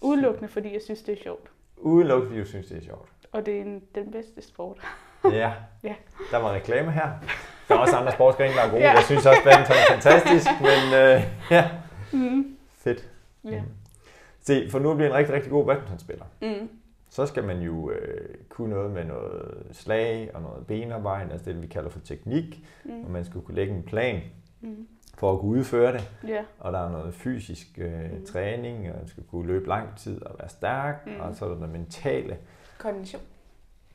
[0.00, 1.50] Udelukkende, fordi jeg synes, det er sjovt.
[1.76, 3.08] Udelukkende, fordi du synes, det er sjovt.
[3.32, 4.78] Og det er en, den bedste sport.
[5.24, 5.52] ja.
[5.84, 5.94] ja,
[6.30, 7.10] der var reklame her.
[7.68, 8.82] Der er også andre sportsgrene, der er gode.
[8.82, 8.90] Ja.
[8.90, 11.70] Jeg synes også, badminton er fantastisk, men øh, ja,
[12.12, 12.56] mm.
[12.72, 13.08] fedt.
[13.44, 13.60] Ja.
[13.60, 13.66] Mm.
[14.40, 16.68] Se, for nu at blive en rigtig, rigtig god badmintonspiller, mm.
[17.08, 21.62] så skal man jo øh, kunne noget med noget slag og noget benarbejde, altså det,
[21.62, 23.04] vi kalder for teknik, mm.
[23.04, 24.22] og man skal kunne lægge en plan
[24.60, 24.86] mm.
[25.18, 26.10] for at kunne udføre det.
[26.28, 26.44] Yeah.
[26.58, 28.26] Og der er noget fysisk øh, mm.
[28.26, 31.20] træning, og man skal kunne løbe lang tid og være stærk, mm.
[31.20, 32.38] og så er der noget mentale.
[32.78, 33.22] Koordination.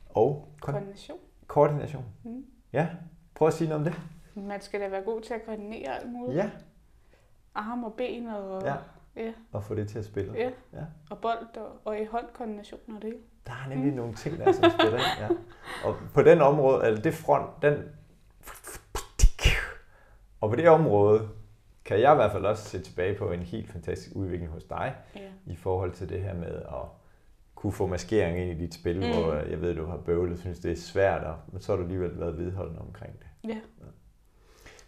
[0.09, 1.17] Og kon- koordination.
[1.47, 2.05] Koordination.
[2.23, 2.45] Mm.
[2.73, 2.87] Ja,
[3.35, 4.01] prøv at sige noget om det.
[4.43, 6.37] Man skal da være god til at koordinere alt muligt.
[6.37, 6.49] Ja.
[7.55, 8.61] Arm og ben og...
[8.65, 8.75] Ja.
[9.17, 9.31] Ja.
[9.51, 10.33] Og få det til at spille.
[10.33, 10.49] Ja.
[10.73, 10.83] ja.
[11.09, 13.13] Og bold og, og i håndkoordination og det.
[13.47, 13.97] Der er nemlig mm.
[13.97, 15.29] nogle ting, der som spiller Ja.
[15.83, 17.73] Og på den område, eller det front, den...
[20.41, 21.29] Og på det område,
[21.85, 24.95] kan jeg i hvert fald også se tilbage på en helt fantastisk udvikling hos dig,
[25.15, 25.29] ja.
[25.45, 26.85] i forhold til det her med at
[27.55, 29.23] kunne få maskering ind i dit spil, mm.
[29.23, 32.19] hvor jeg ved, du har bøvlet, synes det er svært, men så har du alligevel
[32.19, 33.49] været vedholdende omkring det.
[33.49, 33.55] Ja.
[33.55, 33.85] ja.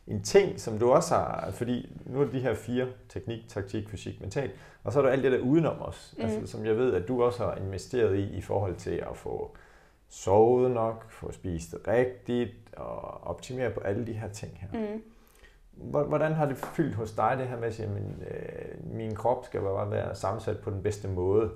[0.07, 3.89] En ting, som du også har, fordi nu er det de her fire, teknik, taktik,
[3.89, 4.51] fysik, mental,
[4.83, 6.23] og så er der alt det der udenom os, mm.
[6.23, 9.55] altså, som jeg ved, at du også har investeret i, i forhold til at få
[10.09, 14.79] sovet nok, få spist rigtigt, og optimere på alle de her ting her.
[14.79, 15.03] Mm.
[15.91, 19.15] Hvordan har det fyldt hos dig det her med at sige, at min, øh, min
[19.15, 21.51] krop skal bare være sammensat på den bedste måde?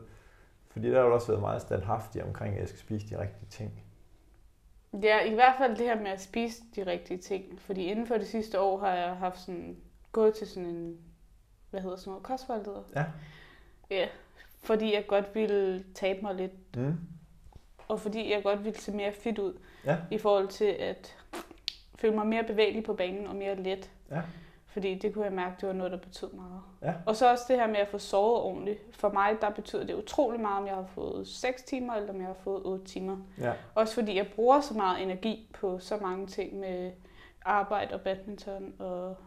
[0.69, 3.49] Fordi der har du også været meget standhaftig omkring, at jeg skal spise de rigtige
[3.49, 3.83] ting.
[4.93, 7.59] Ja, i hvert fald det her med at spise de rigtige ting.
[7.59, 9.77] Fordi inden for det sidste år har jeg haft sådan,
[10.11, 10.97] gået til sådan en,
[11.69, 12.83] hvad hedder sådan noget, kostvejleder.
[12.95, 13.05] Ja.
[13.89, 14.07] Ja,
[14.63, 16.77] fordi jeg godt ville tabe mig lidt.
[16.77, 16.95] Mm.
[17.87, 19.53] Og fordi jeg godt ville se mere fit ud.
[19.85, 19.97] Ja.
[20.11, 21.17] I forhold til at
[21.95, 23.91] føle mig mere bevægelig på banen og mere let.
[24.11, 24.21] Ja.
[24.71, 26.61] Fordi det kunne jeg mærke, det var noget, der betød meget.
[26.81, 26.93] Ja.
[27.05, 28.95] Og så også det her med at få sovet ordentligt.
[28.95, 32.19] For mig, der betyder det utrolig meget, om jeg har fået 6 timer, eller om
[32.19, 33.17] jeg har fået 8 timer.
[33.39, 33.53] Ja.
[33.75, 36.91] Også fordi jeg bruger så meget energi på så mange ting med
[37.45, 39.17] arbejde og badminton og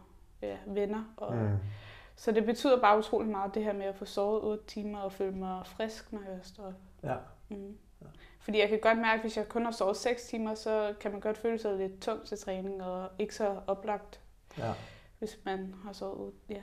[0.41, 1.03] ja, venner.
[1.17, 1.57] Og, mm.
[2.15, 5.11] Så det betyder bare utrolig meget, det her med at få sovet 8 timer og
[5.11, 6.73] føle mig frisk, når jeg står op.
[7.03, 7.15] Ja.
[7.49, 7.77] Mm.
[8.39, 11.11] Fordi jeg kan godt mærke, at hvis jeg kun har sovet 6 timer, så kan
[11.11, 14.19] man godt føle sig lidt tung til træning og ikke så oplagt.
[14.57, 14.73] Ja
[15.19, 16.61] hvis man har sovet Ja.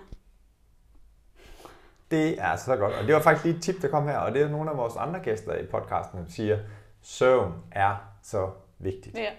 [2.10, 2.94] Det er så godt.
[2.94, 4.76] Og det var faktisk lige et tip, der kom her, og det er nogle af
[4.76, 6.58] vores andre gæster i podcasten, der siger,
[7.00, 9.18] søvn er så vigtigt.
[9.18, 9.30] Ja.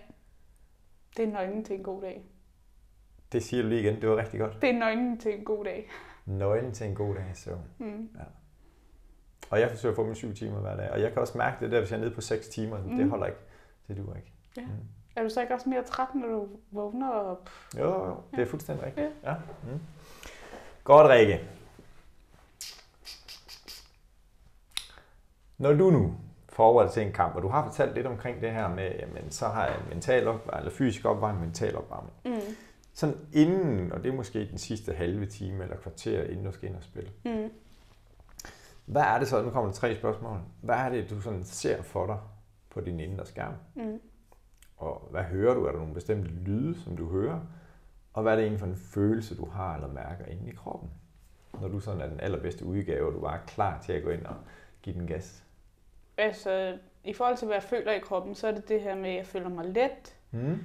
[1.18, 2.26] Det er nøglen til en god dag.
[3.32, 4.02] Det siger du lige igen.
[4.02, 4.62] Det var rigtig godt.
[4.62, 5.90] Det er nøglen til en god dag.
[6.26, 7.68] Nøglen til en god dag søvn.
[7.78, 8.10] Mm.
[8.16, 8.24] Ja.
[9.50, 10.92] Og jeg forsøger at få min syv timer hver dag.
[10.92, 12.84] Og jeg kan også mærke det der, hvis jeg er nede på 6 timer.
[12.84, 12.98] Mm.
[12.98, 13.40] Det holder ikke.
[13.88, 14.34] Det duer ikke.
[14.58, 14.62] Ja.
[14.62, 14.70] Mm.
[15.16, 17.50] Er du så ikke også mere træt, når du vågner op?
[17.78, 19.08] Jo, jo, det er fuldstændig rigtigt.
[19.24, 19.30] Ja.
[19.30, 19.36] ja.
[19.64, 19.80] Mm.
[20.84, 21.50] Godt, Rikke.
[25.58, 26.16] Når du nu
[26.50, 29.48] forbereder til en kamp, og du har fortalt lidt omkring det her med, jamen, så
[29.48, 32.16] har jeg mental opvarmning, eller fysisk opvarmning, mental opvarmning.
[32.26, 32.56] Mm.
[32.94, 36.70] Sådan inden, og det er måske den sidste halve time eller kvarter, inden du skal
[36.70, 37.12] ind og spille.
[37.26, 37.50] Mm.
[38.86, 40.40] Hvad er det så, nu kommer der tre spørgsmål.
[40.62, 42.18] Hvad er det, du sådan ser for dig
[42.70, 43.54] på din indre skærm?
[43.76, 44.00] Mm.
[44.78, 45.66] Og hvad hører du?
[45.66, 47.40] Er der nogle bestemte lyde, som du hører?
[48.14, 50.90] Og hvad er det egentlig for en følelse, du har eller mærker inde i kroppen?
[51.62, 54.10] Når du sådan er den allerbedste udgave, og du bare er klar til at gå
[54.10, 54.36] ind og
[54.82, 55.44] give den gas?
[56.18, 59.10] Altså, i forhold til, hvad jeg føler i kroppen, så er det det her med,
[59.10, 60.64] at jeg føler mig let, mm.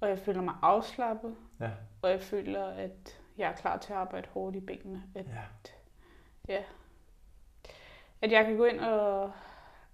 [0.00, 1.70] og jeg føler mig afslappet, ja.
[2.02, 5.02] og jeg føler, at jeg er klar til at arbejde hårdt i benene.
[5.14, 5.42] At, ja.
[6.54, 6.62] ja.
[8.22, 9.32] At jeg kan gå ind og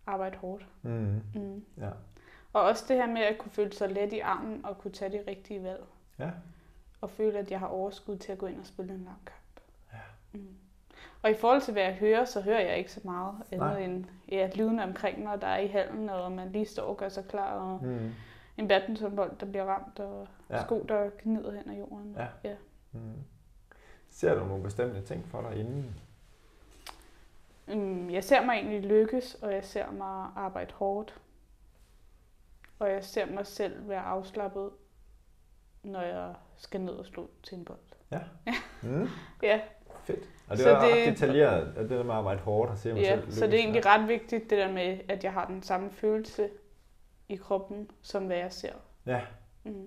[0.07, 0.67] arbejde hårdt.
[0.83, 1.23] Mm.
[1.35, 1.65] Mm.
[1.79, 1.91] Ja.
[2.55, 5.12] Og også det her med at kunne føle sig let i armen og kunne tage
[5.12, 5.84] de rigtige valg.
[6.18, 6.30] Ja.
[7.00, 9.61] Og føle, at jeg har overskud til at gå ind og spille en lang kamp.
[9.92, 9.98] Ja.
[10.32, 10.48] Mm.
[11.22, 14.05] Og i forhold til, hvad jeg hører, så hører jeg ikke så meget andet end
[14.28, 17.24] ja, lyden omkring mig, der er i hallen, og man lige står og gør sig
[17.24, 18.11] klar, og mm.
[18.57, 20.64] en badmintonbold, der bliver ramt, og ja.
[20.64, 22.16] sko, der gnider hen ad jorden.
[22.18, 22.26] Ja.
[22.50, 22.55] ja.
[22.92, 23.00] Mm.
[24.11, 25.94] Ser du nogle bestemte ting for dig inden?
[27.66, 31.20] Mm, jeg ser mig egentlig lykkes, og jeg ser mig arbejde hårdt.
[32.79, 34.70] Og jeg ser mig selv være afslappet,
[35.83, 37.79] når jeg skal ned og slå til en bold.
[38.11, 38.20] Ja.
[38.83, 39.09] Mm.
[39.43, 39.61] ja.
[40.05, 40.29] Fedt.
[40.49, 42.93] Og det så er det, ret detaljeret, det der med at arbejde hårdt og se
[42.93, 43.35] mig ja, selv lykkes.
[43.35, 46.49] så det er egentlig ret vigtigt, det der med, at jeg har den samme følelse
[47.29, 48.72] i kroppen, som hvad jeg ser.
[49.07, 49.20] Ja.
[49.64, 49.87] Mm.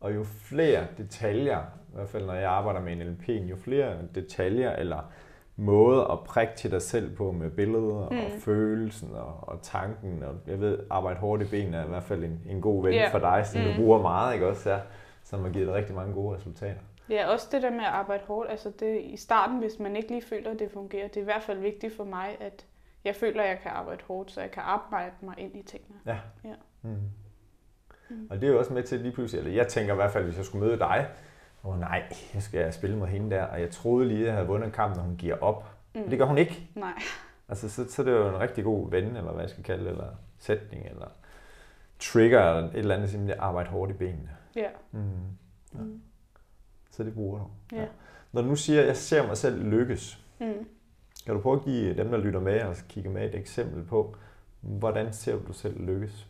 [0.00, 3.98] Og jo flere detaljer, i hvert fald når jeg arbejder med en LP, jo flere
[4.14, 5.12] detaljer eller
[5.56, 8.18] måder at prikke til dig selv på med billeder mm.
[8.18, 10.22] og følelsen og, og tanken.
[10.22, 12.94] Og jeg ved, arbejde hårdt i benene er i hvert fald en, en god ven
[12.94, 13.10] yeah.
[13.10, 13.66] for dig, som mm.
[13.66, 14.70] du bruger meget, ikke også?
[14.70, 14.78] Ja,
[15.22, 16.80] som har givet dig rigtig mange gode resultater.
[17.10, 18.50] Ja, også det der med at arbejde hårdt.
[18.50, 21.24] Altså det, i starten, hvis man ikke lige føler, at det fungerer, det er i
[21.24, 22.66] hvert fald vigtigt for mig, at
[23.04, 25.98] jeg føler, at jeg kan arbejde hårdt, så jeg kan arbejde mig ind i tingene.
[26.06, 26.18] Ja.
[26.44, 26.54] ja.
[26.82, 26.90] Mm.
[28.10, 28.26] Mm.
[28.30, 30.24] Og det er jo også med til lige pludselig, eller jeg tænker i hvert fald,
[30.24, 31.06] hvis jeg skulle møde dig,
[31.64, 32.02] åh oh, nej,
[32.34, 34.72] jeg skal spille mod hende der, og jeg troede lige, at jeg havde vundet en
[34.72, 35.76] kamp, når hun giver op.
[35.94, 36.00] Mm.
[36.00, 36.68] Men det gør hun ikke.
[36.74, 36.92] Nej.
[37.48, 39.84] Altså, så, så det er jo en rigtig god ven, eller hvad jeg skal kalde
[39.84, 40.08] det, eller
[40.38, 41.08] sætning, eller
[41.98, 44.30] trigger, eller et eller andet, simpelthen arbejde hårdt i benene.
[44.56, 44.68] Ja.
[44.92, 45.00] Mm.
[45.74, 45.78] ja.
[45.78, 46.02] Mm.
[46.90, 47.46] Så det bruger du.
[47.72, 47.80] Ja.
[47.80, 47.86] ja.
[48.32, 50.66] Når du nu siger, at jeg ser mig selv lykkes, mm.
[51.26, 54.16] kan du prøve at give dem, der lytter med og kigger med et eksempel på,
[54.60, 56.28] hvordan ser du selv lykkes?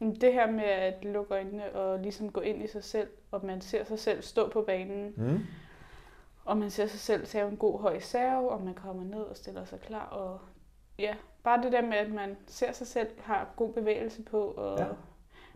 [0.00, 3.60] Det her med at lukke øjnene og ligesom gå ind i sig selv, og man
[3.60, 5.40] ser sig selv stå på banen, mm.
[6.44, 9.36] og man ser sig selv tage en god høj serve, og man kommer ned og
[9.36, 10.06] stiller sig klar.
[10.06, 10.40] Og
[10.98, 14.78] ja, bare det der med, at man ser sig selv, har god bevægelse på, og
[14.78, 14.86] ja.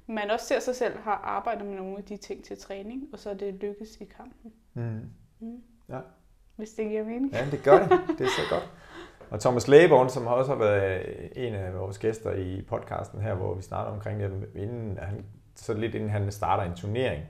[0.07, 3.19] man også ser sig selv, har arbejdet med nogle af de ting til træning, og
[3.19, 4.53] så er det lykkes i kampen.
[4.75, 5.11] Mm.
[5.41, 5.63] Mm.
[5.89, 6.01] Ja.
[6.57, 7.33] Hvis det giver mening.
[7.33, 8.19] Ja, det gør det.
[8.19, 8.71] Det er så godt.
[9.31, 13.55] Og Thomas Lægeborn, som også har været en af vores gæster i podcasten her, hvor
[13.55, 15.25] vi snakker omkring det, inden han,
[15.55, 17.25] så lidt inden han starter en turnering,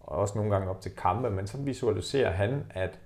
[0.00, 3.00] og også nogle gange op til kampe, men så visualiserer han, at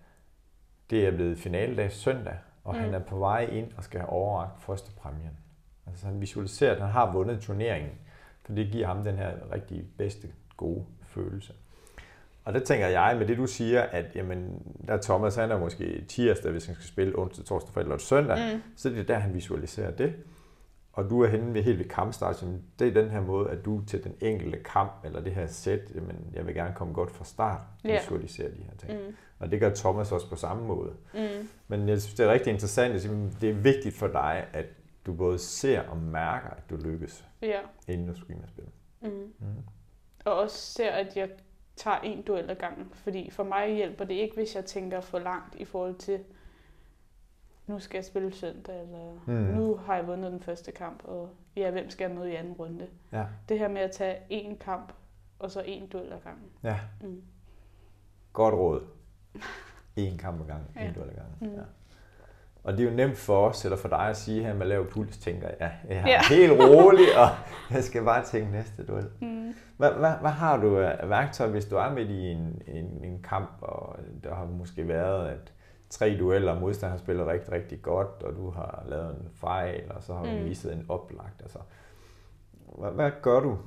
[0.91, 2.35] det er blevet finaledag søndag,
[2.65, 2.81] og mm.
[2.81, 5.39] han er på vej ind og skal have overragt første præmien.
[5.87, 7.93] Altså han visualiserer, at han har vundet turneringen,
[8.43, 11.53] for det giver ham den her rigtig bedste, gode følelse.
[12.47, 16.05] Og der tænker jeg med det, du siger, at jamen, der Thomas, han er måske
[16.09, 18.63] tirsdag, hvis han skal spille onsdag, torsdag, fredag eller søndag, mm.
[18.77, 20.15] så det er der, han visualiserer det.
[20.93, 22.47] Og du er henne ved helt ved kampstart, så
[22.79, 25.81] det er den her måde, at du til den enkelte kamp, eller det her sæt,
[25.95, 28.01] jamen, jeg vil gerne komme godt fra start, yeah.
[28.01, 28.93] visualisere de her ting.
[28.93, 29.15] Mm.
[29.39, 30.93] Og det gør Thomas også på samme måde.
[31.15, 31.49] Mm.
[31.69, 34.67] Men jeg synes, det er rigtig interessant, at det er vigtigt for dig, at
[35.07, 37.65] du både ser og mærker, at du lykkes, yeah.
[37.89, 38.71] inden du skal ind og spille.
[39.03, 39.09] Mm.
[39.39, 39.47] Mm.
[40.25, 41.29] Og også ser, at jeg
[41.77, 42.91] tager en duel ad gangen.
[42.93, 46.21] Fordi for mig hjælper det ikke, hvis jeg tænker for langt i forhold til,
[47.67, 49.33] nu skal jeg spille søndag, eller mm.
[49.33, 52.53] nu har jeg vundet den første kamp, og ja, hvem skal jeg møde i anden
[52.53, 52.89] runde?
[53.13, 53.27] Ja.
[53.49, 54.93] Det her med at tage én kamp,
[55.39, 56.51] og så en duel ad gangen.
[56.63, 56.81] Ja.
[57.03, 57.23] Mm.
[58.33, 58.83] Godt råd.
[59.97, 61.37] En kamp ad gangen, en duel ad gangen.
[61.41, 61.55] Mm.
[61.55, 61.63] Ja.
[62.67, 64.87] Og det er jo nemt for os, eller for dig at sige her med lav
[64.87, 66.21] puls, tænker jeg, jeg er ja.
[66.29, 67.29] helt rolig, og
[67.71, 69.07] jeg skal bare tænke næste duel.
[69.21, 69.55] Mm.
[69.77, 73.23] Hvad, hvad, hvad har du af værktøj, hvis du er midt i en, en, en
[73.23, 75.53] kamp, og der har måske været, at
[75.91, 79.83] tre dueller, og modstanderen har spillet rigtig, rigtig godt, og du har lavet en fejl,
[79.91, 80.43] og så har du mm.
[80.43, 81.43] misset en oplagt.
[81.43, 81.59] Altså,
[82.79, 83.59] hvad, hvad gør du?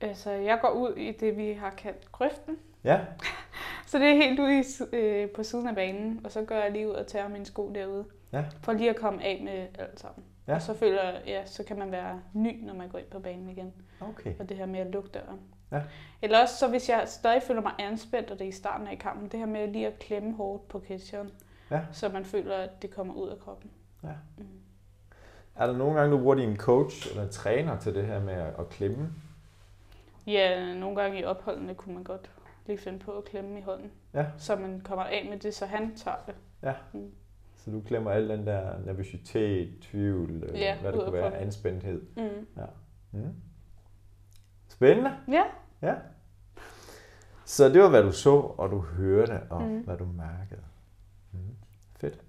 [0.00, 2.56] Altså, jeg går ud i det, vi har kaldt grøften.
[2.84, 3.00] Ja.
[3.86, 4.64] så det er helt ude i,
[4.96, 7.72] øh, på siden af banen, og så går jeg lige ud og tager mine sko
[7.74, 8.04] derude.
[8.32, 8.44] Ja.
[8.62, 10.24] For lige at komme af med alt sammen.
[10.46, 10.54] Ja.
[10.54, 13.18] Og så føler jeg, ja, så kan man være ny, når man går ind på
[13.18, 13.72] banen igen.
[14.00, 14.34] Okay.
[14.38, 15.40] Og det her med at lukke døren.
[15.72, 15.82] Ja.
[16.22, 18.98] Eller også, så hvis jeg stadig føler mig anspændt, og det er i starten af
[18.98, 21.30] kampen, det her med lige at klemme hårdt på catcheren,
[21.70, 21.80] ja.
[21.92, 23.70] så man føler, at det kommer ud af kroppen.
[24.02, 24.12] Ja.
[24.36, 24.46] Mm.
[25.56, 28.68] Er der nogle gange, du bruger din coach eller træner til det her med at
[28.70, 29.12] klemme?
[30.26, 32.30] Ja, nogle gange i opholdene kunne man godt
[32.66, 33.90] lige finde på at klemme i hånden.
[34.14, 34.26] Ja.
[34.38, 36.34] Så man kommer af med det, så han tager det.
[36.62, 36.74] Ja.
[36.92, 37.12] Mm.
[37.64, 42.02] Så du klemmer al den der nervøsitet, tvivl, øh, ja, hvad det kunne være, anspændthed.
[42.16, 42.46] Mm.
[42.56, 42.66] Ja.
[43.12, 43.34] Mm.
[44.68, 45.16] Spændende.
[45.28, 45.44] Ja.
[45.82, 45.94] ja.
[47.44, 49.80] Så det var, hvad du så, og du hørte, og mm.
[49.80, 50.62] hvad du mærkede.
[51.32, 51.38] Mm.
[51.96, 52.20] Fedt.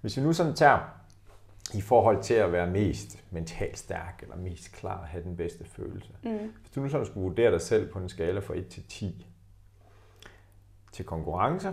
[0.00, 1.02] Hvis vi nu sådan tager
[1.74, 6.12] i forhold til at være mest mentalt stærk, eller mest klar, have den bedste følelse.
[6.22, 6.52] Mm.
[6.60, 9.26] Hvis du nu sådan skulle vurdere dig selv på en skala fra 1 til 10,
[10.92, 11.72] til konkurrencer,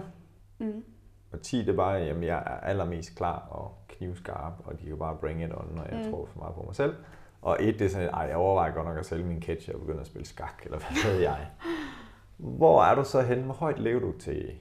[0.60, 0.84] mm.
[1.32, 4.98] Og 10 det er bare, at jeg er allermest klar og knivskarp, og de kan
[4.98, 6.12] bare bring it on, når jeg mm.
[6.12, 6.96] tror for meget på mig selv.
[7.42, 9.80] Og et, det er sådan, at jeg overvejer godt nok at sælge min catch og
[9.80, 11.48] begynde at spille skak, eller hvad ved jeg.
[12.38, 13.44] Hvor er du så henne?
[13.44, 14.60] Hvor højt lever du til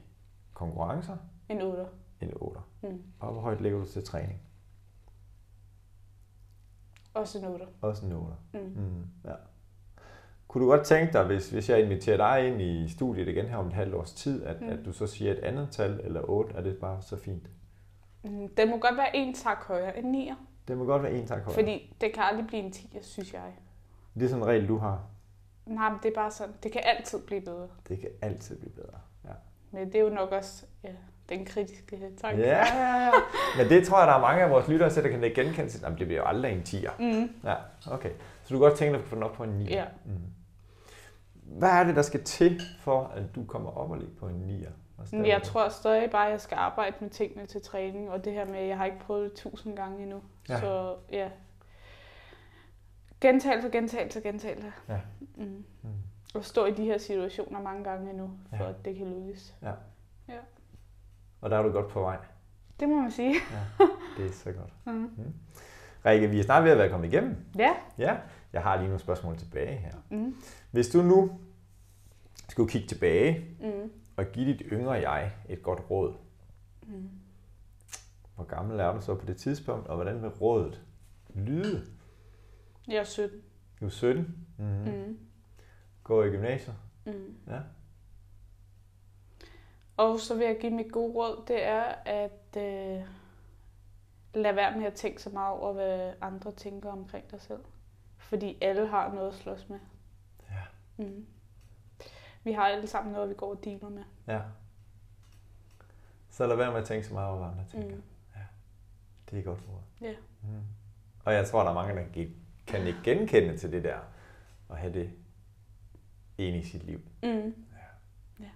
[0.55, 1.17] konkurrencer?
[1.49, 1.85] En 8.
[2.21, 2.61] En 8.
[2.83, 3.03] Mm.
[3.21, 4.41] Og hvor højt lever du til træning?
[7.15, 7.67] Også en 8.
[7.81, 8.35] Også en 8.
[8.55, 8.61] Mm.
[8.61, 9.07] Mm.
[9.25, 9.35] Ja.
[10.49, 13.57] Kunne du godt tænke dig, hvis, hvis jeg inviterer dig ind i studiet igen her
[13.57, 14.69] om et halvt års tid, at, mm.
[14.69, 17.51] at du så siger et andet tal, eller 8, er det bare så fint?
[18.23, 20.33] Mm, det må godt være en tak højere end 9.
[20.69, 21.55] Det må godt være en tak højere.
[21.55, 23.53] Fordi det kan aldrig blive en 10, synes jeg.
[24.15, 25.01] Det er sådan en regel, du har?
[25.67, 27.69] Nej, men det er bare sådan, det kan altid blive bedre.
[27.89, 29.31] Det kan altid blive bedre, ja.
[29.71, 30.89] Men det er jo nok også ja,
[31.29, 32.41] den kritiske tanke.
[32.41, 33.11] Ja, ja, ja.
[33.59, 35.81] Men det tror jeg, der er mange af vores lyttere, der kan genkende til.
[35.83, 36.93] Jamen, det bliver jo aldrig en 10'er.
[36.99, 37.31] Mm.
[37.45, 37.55] Ja,
[37.91, 38.11] okay.
[38.43, 39.65] Så du kan godt tænke dig at få den op på en 9.
[39.65, 39.85] Ja.
[40.05, 40.13] Mm.
[41.49, 44.65] Hvad er det, der skal til, for at du kommer op og ligger på en
[44.65, 44.73] 9'er?
[45.13, 48.45] Jeg tror stadig bare, at jeg skal arbejde med tingene til træning, og det her
[48.45, 50.23] med, at jeg har ikke prøvet det tusind gange endnu.
[50.49, 50.61] Ja.
[50.61, 51.29] Så ja,
[53.21, 54.73] gentagelse, gentagelse, gentagelse.
[54.89, 54.99] Ja.
[55.37, 55.65] Mm.
[55.83, 55.89] Mm.
[56.35, 58.69] Og stå i de her situationer mange gange endnu, for ja.
[58.71, 59.55] at det kan lykkes.
[59.63, 59.73] Ja.
[60.29, 60.39] ja.
[61.41, 62.17] Og der er du godt på vej.
[62.81, 63.35] Det må man sige.
[63.35, 63.87] ja,
[64.17, 64.73] det er så godt.
[64.87, 64.93] Mm.
[64.95, 65.35] Mm.
[66.07, 67.37] Rikke, vi er snart ved at være kommet igennem.
[67.59, 67.75] Ja.
[67.99, 68.17] Ja,
[68.53, 69.93] jeg har lige nogle spørgsmål tilbage her.
[70.11, 70.37] Mm.
[70.71, 71.41] Hvis du nu
[72.49, 73.93] skulle kigge tilbage mm.
[74.17, 76.15] og give dit yngre jeg et godt råd,
[76.83, 77.11] mm.
[78.35, 80.83] hvor gammel er du så på det tidspunkt, og hvordan vil rådet
[81.35, 81.87] lyde?
[82.89, 83.41] Jeg er 17.
[83.81, 84.47] Du er 17?
[84.59, 85.07] Mm-hmm.
[85.07, 85.19] Mm.
[86.03, 86.77] Går i gymnasiet?
[87.07, 87.37] Mm.
[87.47, 87.61] Ja.
[89.97, 93.03] Og så vil jeg give mit gode råd, det er at øh,
[94.35, 97.61] lade være med at tænke så meget over, hvad andre tænker omkring dig selv.
[98.29, 99.79] Fordi alle har noget at slås med.
[100.51, 101.05] Ja.
[101.05, 101.27] Mm.
[102.45, 104.05] Vi har alle sammen noget, vi går og dealer med.
[104.27, 104.41] Ja.
[106.31, 107.97] Så lad være med at tænke så meget over, hvad andre tænker.
[107.97, 108.03] Mm.
[108.37, 108.41] Ja.
[109.31, 109.83] Det er godt ord.
[110.01, 110.15] Ja.
[110.43, 110.63] Mm.
[111.25, 112.35] Og jeg tror, der er mange, der kan
[112.67, 113.99] kan ikke genkende til det der,
[114.69, 115.11] og have det
[116.39, 117.01] ind i sit liv.
[117.23, 117.29] Mm.
[117.29, 117.45] Ja.
[118.41, 118.51] ja.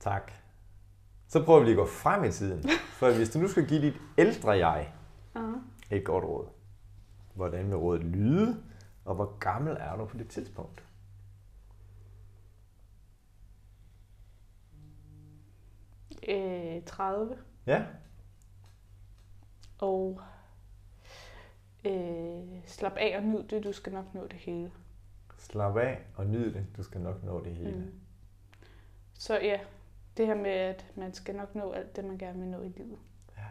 [0.00, 0.32] Tak.
[1.28, 2.68] Så prøver vi lige at gå frem i tiden.
[2.98, 4.92] For hvis du nu skal give dit ældre jeg
[5.36, 5.60] uh-huh.
[5.90, 6.48] et godt råd,
[7.38, 8.62] hvordan vil rådet lyde,
[9.04, 10.84] og hvor gammel er du på det tidspunkt?
[16.28, 17.36] Øh, 30.
[17.66, 17.84] Ja.
[19.78, 20.20] Og
[21.84, 24.72] øh, slap af og nyd det, du skal nok nå det hele.
[25.36, 27.76] Slap af og nyd det, du skal nok nå det hele.
[27.76, 28.00] Mm.
[29.14, 29.60] Så ja,
[30.16, 32.68] det her med, at man skal nok nå alt det, man gerne vil nå i
[32.68, 32.98] livet.
[33.36, 33.42] Ja.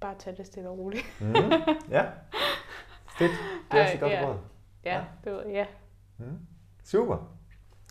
[0.00, 1.04] Bare tage det stille og roligt.
[1.20, 1.34] mm.
[1.90, 2.06] Ja,
[3.22, 3.32] fedt.
[3.72, 4.28] Det er også et godt ja.
[4.28, 4.36] råd.
[4.84, 5.04] Ja, ja.
[5.24, 5.66] det var, ja.
[6.18, 6.38] Mm.
[6.84, 7.18] Super.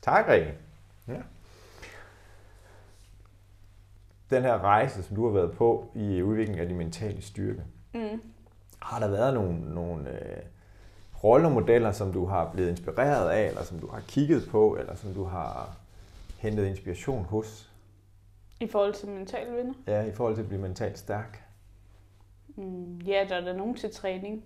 [0.02, 0.54] Tak, Rikke.
[1.08, 1.22] Ja.
[4.30, 7.64] Den her rejse, som du har været på i udviklingen af din mentale styrke,
[7.94, 8.22] mm.
[8.82, 10.44] Har der været nogle, nogle øh,
[11.24, 15.14] rollemodeller, som du har blevet inspireret af, eller som du har kigget på, eller som
[15.14, 15.78] du har
[16.38, 17.72] hentet inspiration hos?
[18.60, 19.74] I forhold til mental vinder?
[19.88, 21.44] Ja, i forhold til at blive mentalt stærk.
[22.56, 24.44] Mm, ja, der er der nogen til træning,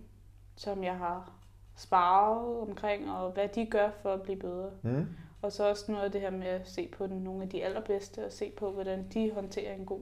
[0.56, 1.32] som jeg har
[1.76, 4.72] sparet omkring, og hvad de gør for at blive bedre.
[4.82, 5.08] Mm.
[5.41, 7.64] Og så også noget af det her med at se på den, nogle af de
[7.64, 10.01] allerbedste, og se på, hvordan de håndterer en god,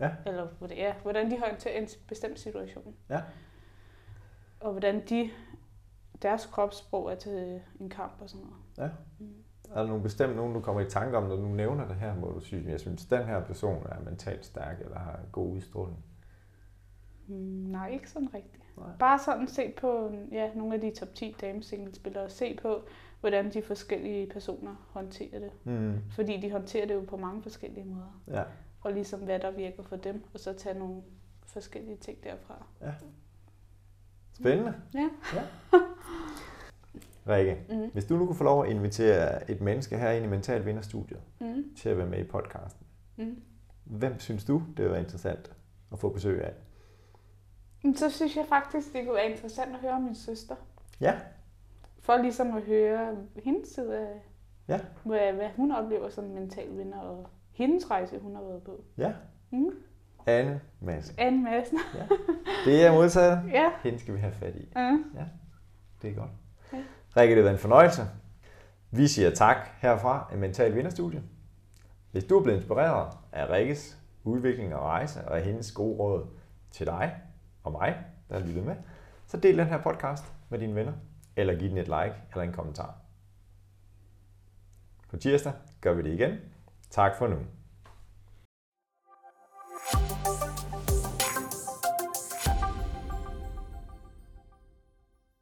[0.00, 0.10] ja.
[0.26, 2.94] eller ja, hvordan de håndterer en bestemt situation.
[3.10, 3.20] Ja
[4.64, 5.30] og hvordan de,
[6.22, 8.62] deres kropssprog er til en kamp og sådan noget.
[8.78, 8.96] Ja.
[9.18, 9.34] Mm.
[9.70, 12.14] Er der nogle bestemt nogen, du kommer i tanke om, når du nævner det her,
[12.14, 16.04] hvor du synes, jeg synes, den her person er mentalt stærk eller har god udstråling?
[17.26, 17.34] Mm,
[17.70, 18.63] nej, ikke sådan rigtigt.
[18.76, 18.86] Nej.
[18.98, 22.82] Bare sådan se på ja, nogle af de top 10 damesinglespillere, se på,
[23.20, 25.50] hvordan de forskellige personer håndterer det.
[25.64, 25.98] Mm.
[26.10, 28.22] Fordi de håndterer det jo på mange forskellige måder.
[28.28, 28.42] Ja.
[28.80, 31.02] Og ligesom hvad der virker for dem, og så tage nogle
[31.46, 32.66] forskellige ting derfra.
[32.80, 32.92] Ja.
[34.32, 34.74] Spændende.
[34.94, 35.10] Ja.
[35.34, 35.42] ja.
[37.28, 37.90] Rikke, mm.
[37.92, 41.20] hvis du nu kunne få lov at invitere et menneske her ind i Mental Vinderstudiet
[41.40, 41.74] mm.
[41.76, 43.42] til at være med i podcasten, mm.
[43.84, 45.52] hvem synes du, det var interessant
[45.92, 46.52] at få besøg af?
[47.96, 50.54] Så synes jeg faktisk, det kunne være interessant at høre om min søster.
[51.00, 51.14] Ja.
[52.00, 54.22] For ligesom at høre hendes side af,
[54.68, 54.80] ja.
[55.04, 58.84] hvad, hvad hun oplever som mental vinder, og hendes rejse, hun har været på.
[58.98, 59.12] Ja.
[59.50, 59.70] Mm.
[60.26, 61.14] Anne Madsen.
[61.18, 61.78] Anne Madsen.
[61.94, 62.06] ja.
[62.64, 63.42] Det er modtaget.
[63.52, 63.70] Ja.
[63.82, 64.72] Hende skal vi have fat i.
[64.76, 65.04] Mm.
[65.16, 65.24] Ja,
[66.02, 66.30] det er godt.
[66.72, 66.78] Ja.
[67.16, 68.02] Rikke, det været en fornøjelse.
[68.90, 71.22] Vi siger tak herfra i Mental Vinderstudie.
[72.12, 76.26] Hvis du er blevet inspireret af Rikkes udvikling og rejse og af hendes gode råd
[76.70, 77.14] til dig
[77.64, 78.76] og mig, der har lyttet med,
[79.26, 80.92] så del den her podcast med dine venner,
[81.36, 82.94] eller giv den et like eller en kommentar.
[85.10, 86.38] På tirsdag gør vi det igen.
[86.90, 87.36] Tak for nu.